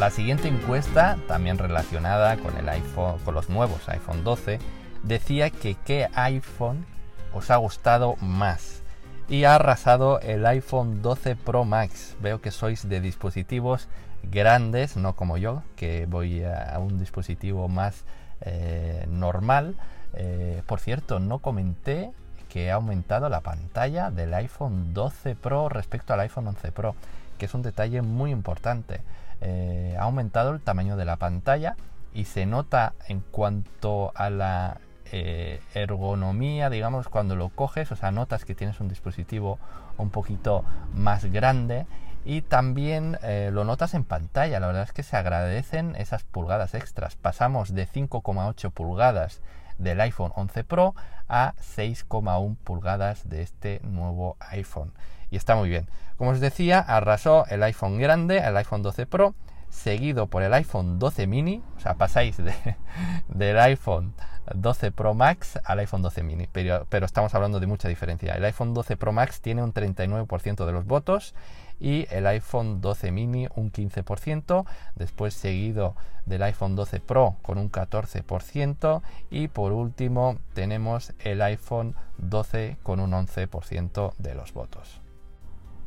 La 0.00 0.08
siguiente 0.08 0.48
encuesta, 0.48 1.18
también 1.28 1.58
relacionada 1.58 2.38
con 2.38 2.56
el 2.56 2.66
iPhone, 2.70 3.18
con 3.22 3.34
los 3.34 3.50
nuevos 3.50 3.86
iPhone 3.90 4.24
12, 4.24 4.58
decía 5.02 5.50
que 5.50 5.74
qué 5.74 6.08
iPhone 6.14 6.84
os 7.32 7.50
ha 7.50 7.56
gustado 7.56 8.16
más. 8.20 8.82
Y 9.28 9.44
ha 9.44 9.54
arrasado 9.54 10.20
el 10.20 10.44
iPhone 10.46 11.02
12 11.02 11.36
Pro 11.36 11.64
Max. 11.64 12.16
Veo 12.20 12.40
que 12.40 12.50
sois 12.50 12.88
de 12.88 13.00
dispositivos 13.00 13.88
grandes, 14.24 14.96
no 14.96 15.14
como 15.14 15.36
yo, 15.36 15.62
que 15.76 16.06
voy 16.06 16.42
a 16.44 16.76
un 16.78 16.98
dispositivo 16.98 17.68
más 17.68 18.04
eh, 18.40 19.06
normal. 19.08 19.76
Eh, 20.14 20.62
por 20.66 20.80
cierto, 20.80 21.20
no 21.20 21.38
comenté 21.38 22.10
que 22.48 22.70
ha 22.70 22.74
aumentado 22.74 23.28
la 23.28 23.40
pantalla 23.40 24.10
del 24.10 24.34
iPhone 24.34 24.92
12 24.92 25.36
Pro 25.36 25.68
respecto 25.68 26.12
al 26.12 26.20
iPhone 26.20 26.48
11 26.48 26.72
Pro, 26.72 26.94
que 27.38 27.46
es 27.46 27.54
un 27.54 27.62
detalle 27.62 28.02
muy 28.02 28.32
importante. 28.32 29.00
Eh, 29.40 29.96
ha 29.98 30.02
aumentado 30.02 30.50
el 30.50 30.60
tamaño 30.60 30.96
de 30.96 31.04
la 31.04 31.16
pantalla 31.16 31.76
y 32.12 32.24
se 32.24 32.46
nota 32.46 32.94
en 33.08 33.20
cuanto 33.20 34.12
a 34.16 34.30
la 34.30 34.78
eh, 35.12 35.60
ergonomía, 35.74 36.70
digamos, 36.70 37.08
cuando 37.08 37.36
lo 37.36 37.48
coges, 37.48 37.90
o 37.92 37.96
sea, 37.96 38.10
notas 38.10 38.44
que 38.44 38.54
tienes 38.54 38.80
un 38.80 38.88
dispositivo 38.88 39.58
un 39.98 40.10
poquito 40.10 40.64
más 40.94 41.24
grande 41.26 41.86
y 42.24 42.42
también 42.42 43.18
eh, 43.22 43.50
lo 43.52 43.64
notas 43.64 43.94
en 43.94 44.04
pantalla. 44.04 44.60
La 44.60 44.66
verdad 44.66 44.84
es 44.84 44.92
que 44.92 45.02
se 45.02 45.16
agradecen 45.16 45.96
esas 45.96 46.24
pulgadas 46.24 46.74
extras. 46.74 47.16
Pasamos 47.16 47.74
de 47.74 47.88
5,8 47.88 48.70
pulgadas 48.70 49.40
del 49.78 50.00
iPhone 50.00 50.32
11 50.34 50.64
Pro 50.64 50.94
a 51.28 51.54
6,1 51.56 52.56
pulgadas 52.64 53.28
de 53.28 53.42
este 53.42 53.80
nuevo 53.82 54.36
iPhone 54.50 54.92
y 55.30 55.36
está 55.36 55.54
muy 55.54 55.68
bien. 55.68 55.88
Como 56.16 56.30
os 56.30 56.40
decía, 56.40 56.80
arrasó 56.80 57.46
el 57.48 57.62
iPhone 57.62 57.98
grande, 57.98 58.38
el 58.38 58.56
iPhone 58.56 58.82
12 58.82 59.06
Pro, 59.06 59.34
seguido 59.70 60.26
por 60.26 60.42
el 60.42 60.52
iPhone 60.52 60.98
12 60.98 61.26
mini, 61.26 61.62
o 61.76 61.80
sea, 61.80 61.94
pasáis 61.94 62.36
de, 62.36 62.52
del 63.28 63.58
iPhone 63.58 64.12
12 64.54 64.92
Pro 64.92 65.14
Max 65.14 65.58
al 65.64 65.78
iPhone 65.78 66.02
12 66.02 66.22
mini, 66.22 66.48
pero, 66.50 66.86
pero, 66.88 67.06
estamos 67.06 67.34
hablando 67.34 67.60
de 67.60 67.66
mucha 67.66 67.88
diferencia. 67.88 68.34
El 68.34 68.44
iPhone 68.44 68.74
12 68.74 68.96
Pro 68.96 69.12
Max 69.12 69.40
tiene 69.40 69.62
un 69.62 69.72
39% 69.72 70.66
de 70.66 70.72
los 70.72 70.86
votos 70.86 71.34
y 71.78 72.06
el 72.10 72.26
iPhone 72.26 72.80
12 72.80 73.10
mini 73.10 73.48
un 73.54 73.72
15%, 73.72 74.66
después 74.96 75.34
seguido 75.34 75.96
del 76.26 76.42
iPhone 76.42 76.76
12 76.76 77.00
Pro 77.00 77.36
con 77.42 77.58
un 77.58 77.70
14% 77.70 79.02
y 79.30 79.48
por 79.48 79.72
último 79.72 80.38
tenemos 80.52 81.14
el 81.20 81.42
iPhone 81.42 81.94
12 82.18 82.76
con 82.82 83.00
un 83.00 83.12
11% 83.12 84.14
de 84.18 84.34
los 84.34 84.52
votos. 84.52 84.99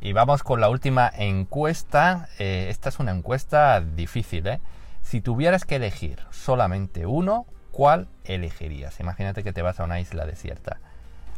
Y 0.04 0.12
vamos 0.12 0.42
con 0.42 0.60
la 0.60 0.68
última 0.68 1.10
encuesta. 1.16 2.28
Eh, 2.38 2.66
esta 2.68 2.90
es 2.90 2.98
una 2.98 3.10
encuesta 3.12 3.80
difícil, 3.80 4.46
¿eh? 4.46 4.60
Si 5.00 5.22
tuvieras 5.22 5.64
que 5.64 5.76
elegir 5.76 6.20
solamente 6.30 7.06
uno, 7.06 7.46
¿cuál 7.72 8.06
elegirías? 8.24 9.00
Imagínate 9.00 9.42
que 9.42 9.54
te 9.54 9.62
vas 9.62 9.80
a 9.80 9.84
una 9.84 10.00
isla 10.00 10.26
desierta. 10.26 10.76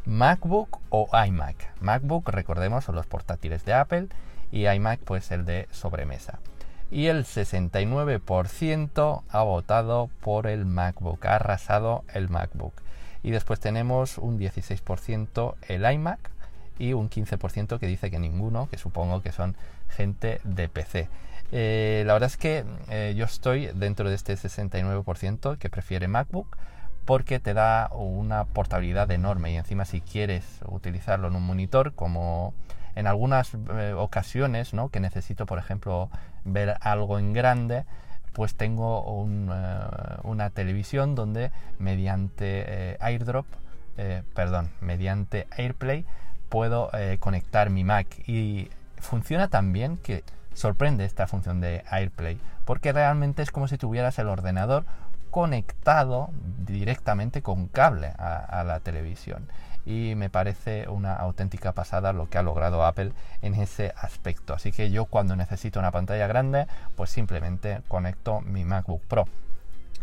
MacBook 0.05 0.81
o 0.89 1.09
iMac. 1.13 1.81
MacBook, 1.81 2.29
recordemos, 2.31 2.83
son 2.83 2.97
los 2.97 3.07
portátiles 3.07 3.65
de 3.65 3.75
Apple 3.75 4.09
y 4.51 4.67
iMac, 4.67 4.99
pues 4.99 5.31
el 5.31 5.45
de 5.45 5.69
sobremesa. 5.71 6.41
Y 6.91 7.07
el 7.07 7.25
69% 7.25 9.23
ha 9.29 9.43
votado 9.45 10.11
por 10.21 10.49
el 10.49 10.67
MacBook, 10.67 11.25
ha 11.27 11.37
arrasado 11.37 12.03
el 12.15 12.29
MacBook. 12.29 12.75
Y 13.23 13.31
después 13.31 13.61
tenemos 13.61 14.19
un 14.19 14.41
16% 14.41 15.55
el 15.69 15.89
iMac, 15.89 16.19
y 16.79 16.93
un 16.93 17.09
15% 17.09 17.79
que 17.79 17.87
dice 17.87 18.11
que 18.11 18.19
ninguno, 18.19 18.69
que 18.69 18.79
supongo 18.79 19.23
que 19.23 19.33
son 19.33 19.57
gente 19.89 20.41
de 20.45 20.69
PC. 20.69 21.09
Eh, 21.53 22.03
la 22.07 22.15
verdad 22.15 22.29
es 22.29 22.37
que 22.37 22.65
eh, 22.91 23.15
yo 23.17 23.25
estoy 23.25 23.71
dentro 23.75 24.09
de 24.09 24.17
este 24.17 24.35
69% 24.35 25.59
que 25.59 25.71
prefiere 25.71 26.09
MacBook 26.09 26.57
porque 27.05 27.39
te 27.39 27.55
da 27.55 27.89
una 27.93 28.45
portabilidad 28.45 29.09
enorme 29.13 29.53
y 29.53 29.57
encima 29.57 29.85
si 29.85 30.01
quieres 30.01 30.45
utilizarlo 30.67 31.29
en 31.29 31.37
un 31.37 31.45
monitor 31.45 31.95
como 31.95 32.53
en 32.97 33.07
algunas 33.07 33.55
eh, 33.55 33.95
ocasiones 33.97 34.75
¿no? 34.75 34.89
que 34.89 34.99
necesito 34.99 35.47
por 35.47 35.61
ejemplo 35.61 36.11
ver 36.45 36.75
algo 36.81 37.21
en 37.21 37.33
grande 37.33 37.85
pues 38.33 38.57
tengo 38.57 39.03
una 39.05 40.51
televisión 40.51 41.15
donde 41.15 41.53
mediante 41.79 42.99
AirDrop 43.01 43.47
perdón 44.35 44.69
mediante 44.83 45.47
AirPlay 45.57 46.05
puedo 46.49 46.91
eh, 46.93 47.17
conectar 47.21 47.71
mi 47.71 47.85
Mac 47.85 48.07
y 48.29 48.71
funciona 48.99 49.49
tan 49.49 49.73
bien 49.73 49.97
que 49.99 50.25
sorprende 50.55 51.05
esta 51.05 51.27
función 51.27 51.61
de 51.61 51.85
AirPlay 51.91 52.39
porque 52.65 52.93
realmente 52.93 53.43
es 53.43 53.51
como 53.51 53.69
si 53.69 53.79
tuvieras 53.79 54.19
el 54.19 54.29
ordenador 54.29 54.85
conectado 55.31 56.31
directamente 56.59 57.43
con 57.43 57.69
cable 57.69 58.13
a, 58.19 58.65
la 58.67 58.81
televisión 58.81 59.49
y 59.85 60.15
me 60.17 60.31
parece 60.31 60.89
una 60.89 61.15
auténtica 61.15 61.73
pasada 61.73 62.13
lo 62.13 62.29
que 62.29 62.39
ha 62.39 62.43
logrado 62.43 62.85
Apple 62.85 63.13
en 63.43 63.55
ese 63.55 63.93
aspecto. 63.97 64.55
Así 64.55 64.73
que 64.73 64.91
yo 64.91 65.05
cuando 65.05 65.37
necesito 65.37 65.79
una 65.79 65.93
pantalla 65.93 66.27
grande, 66.27 66.67
pues 66.97 67.11
simplemente 67.11 67.83
conecto 67.87 68.41
mi 68.41 68.65
MacBook 68.65 69.03
Pro. 69.03 69.27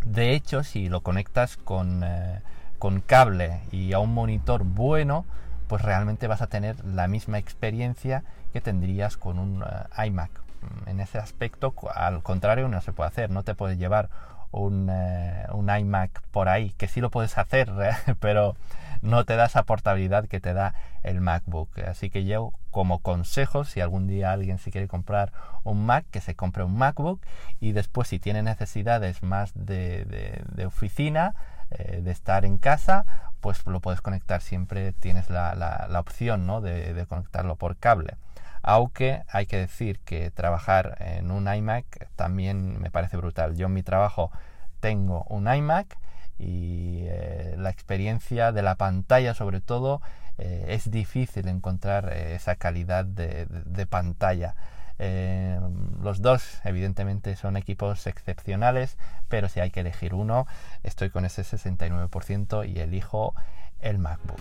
De 0.06 0.34
hecho, 0.34 0.64
si 0.64 0.88
lo 0.88 1.02
conectas 1.02 1.58
con, 1.58 2.04
eh, 2.04 2.40
con 2.80 3.02
cable 3.02 3.60
y 3.72 3.92
a 3.94 4.00
un 4.00 4.14
monitor 4.14 4.64
bueno, 4.64 5.26
pues 5.74 5.82
realmente 5.82 6.28
vas 6.28 6.44
a 6.44 6.46
tener 6.46 6.86
la 6.86 7.08
misma 7.08 7.40
experiencia 7.40 8.24
que 8.54 8.62
tendrías 8.62 9.18
con 9.18 9.40
un 9.40 9.64
eh, 9.64 10.06
iMac. 10.06 10.30
Mm, 10.30 10.90
en 10.90 11.00
ese 11.00 11.18
aspecto, 11.18 11.74
al 11.96 12.22
contrario, 12.22 12.68
no 12.68 12.80
se 12.80 12.94
puede 12.94 13.08
hacer. 13.08 13.32
No 13.32 13.42
te 13.42 13.56
puedes 13.56 13.80
llevar 13.80 14.08
un, 14.52 14.88
eh, 14.92 15.48
un 15.52 15.76
iMac 15.76 16.22
por 16.30 16.48
ahí, 16.48 16.76
que 16.78 16.88
sí 16.88 17.02
lo 17.02 17.10
puedes 17.10 17.40
hacer, 17.40 17.72
pero 18.20 18.56
no 19.02 19.26
te 19.26 19.36
da 19.36 19.46
esa 19.46 19.64
portabilidad 19.64 20.28
que 20.28 20.40
te 20.40 20.54
da 20.54 20.76
el 21.02 21.22
MacBook. 21.22 21.80
Así 21.80 22.12
que 22.12 22.24
yo, 22.24 22.54
como 22.70 23.00
consejo, 23.00 23.66
si 23.66 23.82
algún 23.82 24.06
día 24.06 24.32
alguien 24.32 24.60
se 24.60 24.70
quiere 24.70 24.88
comprar 24.88 25.32
un 25.64 25.88
Mac, 25.88 26.06
que 26.12 26.22
se 26.22 26.36
compre 26.36 26.64
un 26.64 26.78
MacBook 26.78 27.20
y 27.60 27.72
después 27.72 28.08
si 28.08 28.20
tiene 28.20 28.44
necesidades 28.44 29.24
más 29.24 29.52
de, 29.56 30.06
de, 30.54 30.66
oficina, 30.68 31.34
eh, 31.78 32.02
de 32.02 32.12
estar 32.12 32.46
en 32.46 32.58
casa, 32.58 33.06
pues 33.42 33.66
lo 33.66 33.80
puedes 33.80 34.02
conectar 34.02 34.42
siempre, 34.42 34.94
tienes 34.94 35.30
la, 35.30 35.54
la, 35.56 36.00
opción 36.00 36.48
¿no? 36.48 36.62
de, 36.62 37.06
conectarlo 37.08 37.56
por 37.56 37.78
cable. 37.78 38.16
Aunque 38.62 39.24
hay 39.28 39.46
que 39.46 39.58
decir 39.58 40.00
que 40.00 40.32
trabajar 40.32 40.96
en 41.00 41.32
un 41.32 41.54
iMac 41.54 42.10
también 42.16 42.80
me 42.80 42.92
parece 42.92 43.18
brutal. 43.18 43.56
Yo 43.56 43.68
en 43.68 43.74
mi 43.74 43.84
trabajo 43.84 44.32
tengo 44.80 45.26
un 45.30 45.54
iMac 45.54 45.98
y 46.40 47.04
eh, 47.08 47.56
la 47.58 47.70
experiencia 47.70 48.52
de 48.52 48.62
la 48.62 48.76
pantalla 48.76 49.34
sobre 49.34 49.60
todo 49.60 50.02
eh, 50.38 50.66
es 50.70 50.90
difícil 50.90 51.48
encontrar 51.50 52.14
esa 52.14 52.56
calidad 52.56 53.06
de 53.06 53.86
pantalla. 53.88 54.56
Los 55.00 56.22
dos 56.22 56.60
evidentemente 56.64 57.36
son 57.36 57.58
equipos 57.58 58.08
excepcionales, 58.08 58.98
pero 59.28 59.50
si 59.50 59.60
hay 59.60 59.72
que 59.72 59.82
elegir 59.82 60.14
uno, 60.14 60.48
estoy 60.84 61.10
con 61.10 61.26
ese 61.26 61.44
69% 61.44 62.70
y 62.70 62.80
elijo 62.80 63.34
el 63.82 63.98
MacBook. 63.98 64.40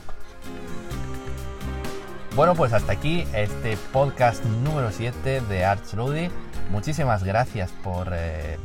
Bueno, 2.35 2.55
pues 2.55 2.73
hasta 2.73 2.93
aquí 2.93 3.27
este 3.35 3.77
podcast 3.93 4.43
número 4.45 4.91
7 4.91 5.43
de 5.43 5.65
Arch 5.67 5.93
Rudy. 5.93 6.31
Muchísimas 6.71 7.25
gracias 7.25 7.71
por 7.85 8.09
eh, 8.13 8.57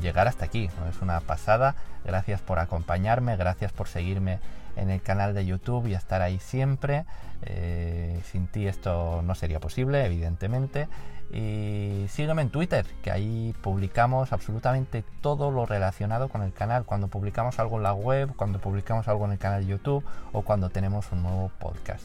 llegar 0.00 0.26
hasta 0.26 0.46
aquí. 0.46 0.70
Es 0.88 1.02
una 1.02 1.20
pasada. 1.20 1.74
Gracias 2.02 2.40
por 2.40 2.58
acompañarme, 2.58 3.36
gracias 3.36 3.72
por 3.72 3.88
seguirme 3.88 4.38
en 4.76 4.88
el 4.88 5.02
canal 5.02 5.34
de 5.34 5.44
YouTube 5.44 5.86
y 5.86 5.94
estar 5.94 6.22
ahí 6.22 6.38
siempre. 6.38 7.04
Eh, 7.42 8.18
sin 8.24 8.46
ti 8.46 8.66
esto 8.66 9.20
no 9.22 9.34
sería 9.34 9.60
posible, 9.60 10.06
evidentemente. 10.06 10.88
Y 11.32 12.06
sígueme 12.08 12.42
en 12.42 12.50
Twitter, 12.50 12.86
que 13.02 13.12
ahí 13.12 13.54
publicamos 13.62 14.32
absolutamente 14.32 15.04
todo 15.20 15.50
lo 15.50 15.64
relacionado 15.64 16.28
con 16.28 16.42
el 16.42 16.52
canal. 16.52 16.84
Cuando 16.84 17.08
publicamos 17.08 17.58
algo 17.60 17.76
en 17.76 17.84
la 17.84 17.94
web, 17.94 18.32
cuando 18.36 18.58
publicamos 18.58 19.06
algo 19.06 19.26
en 19.26 19.32
el 19.32 19.38
canal 19.38 19.62
de 19.62 19.68
YouTube 19.68 20.04
o 20.32 20.42
cuando 20.42 20.70
tenemos 20.70 21.12
un 21.12 21.22
nuevo 21.22 21.50
podcast. 21.60 22.04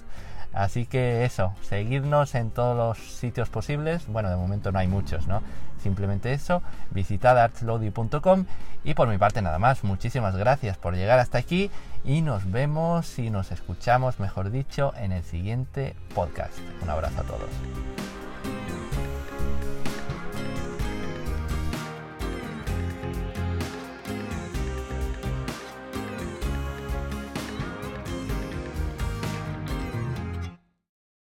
Así 0.54 0.86
que 0.86 1.26
eso, 1.26 1.54
seguidnos 1.64 2.34
en 2.34 2.50
todos 2.50 2.78
los 2.78 2.98
sitios 2.98 3.50
posibles. 3.50 4.08
Bueno, 4.08 4.30
de 4.30 4.38
momento 4.38 4.72
no 4.72 4.80
hay 4.80 4.88
muchos, 4.88 5.28
¿no? 5.28 5.42
Simplemente 5.84 6.32
eso, 6.32 6.62
visitad 6.92 7.38
artslowdy.com 7.38 8.46
y 8.86 8.94
por 8.94 9.10
mi 9.10 9.18
parte 9.18 9.42
nada 9.42 9.60
más. 9.60 9.84
Muchísimas 9.84 10.36
gracias 10.38 10.78
por 10.78 10.96
llegar 10.96 11.20
hasta 11.20 11.38
aquí 11.38 11.70
y 12.06 12.22
nos 12.22 12.50
vemos 12.50 13.20
y 13.20 13.30
nos 13.30 13.52
escuchamos, 13.52 14.20
mejor 14.22 14.50
dicho, 14.50 14.94
en 14.98 15.12
el 15.12 15.24
siguiente 15.24 15.94
podcast. 16.16 16.58
Un 16.82 16.90
abrazo 16.90 17.20
a 17.20 17.24
todos. 17.24 18.85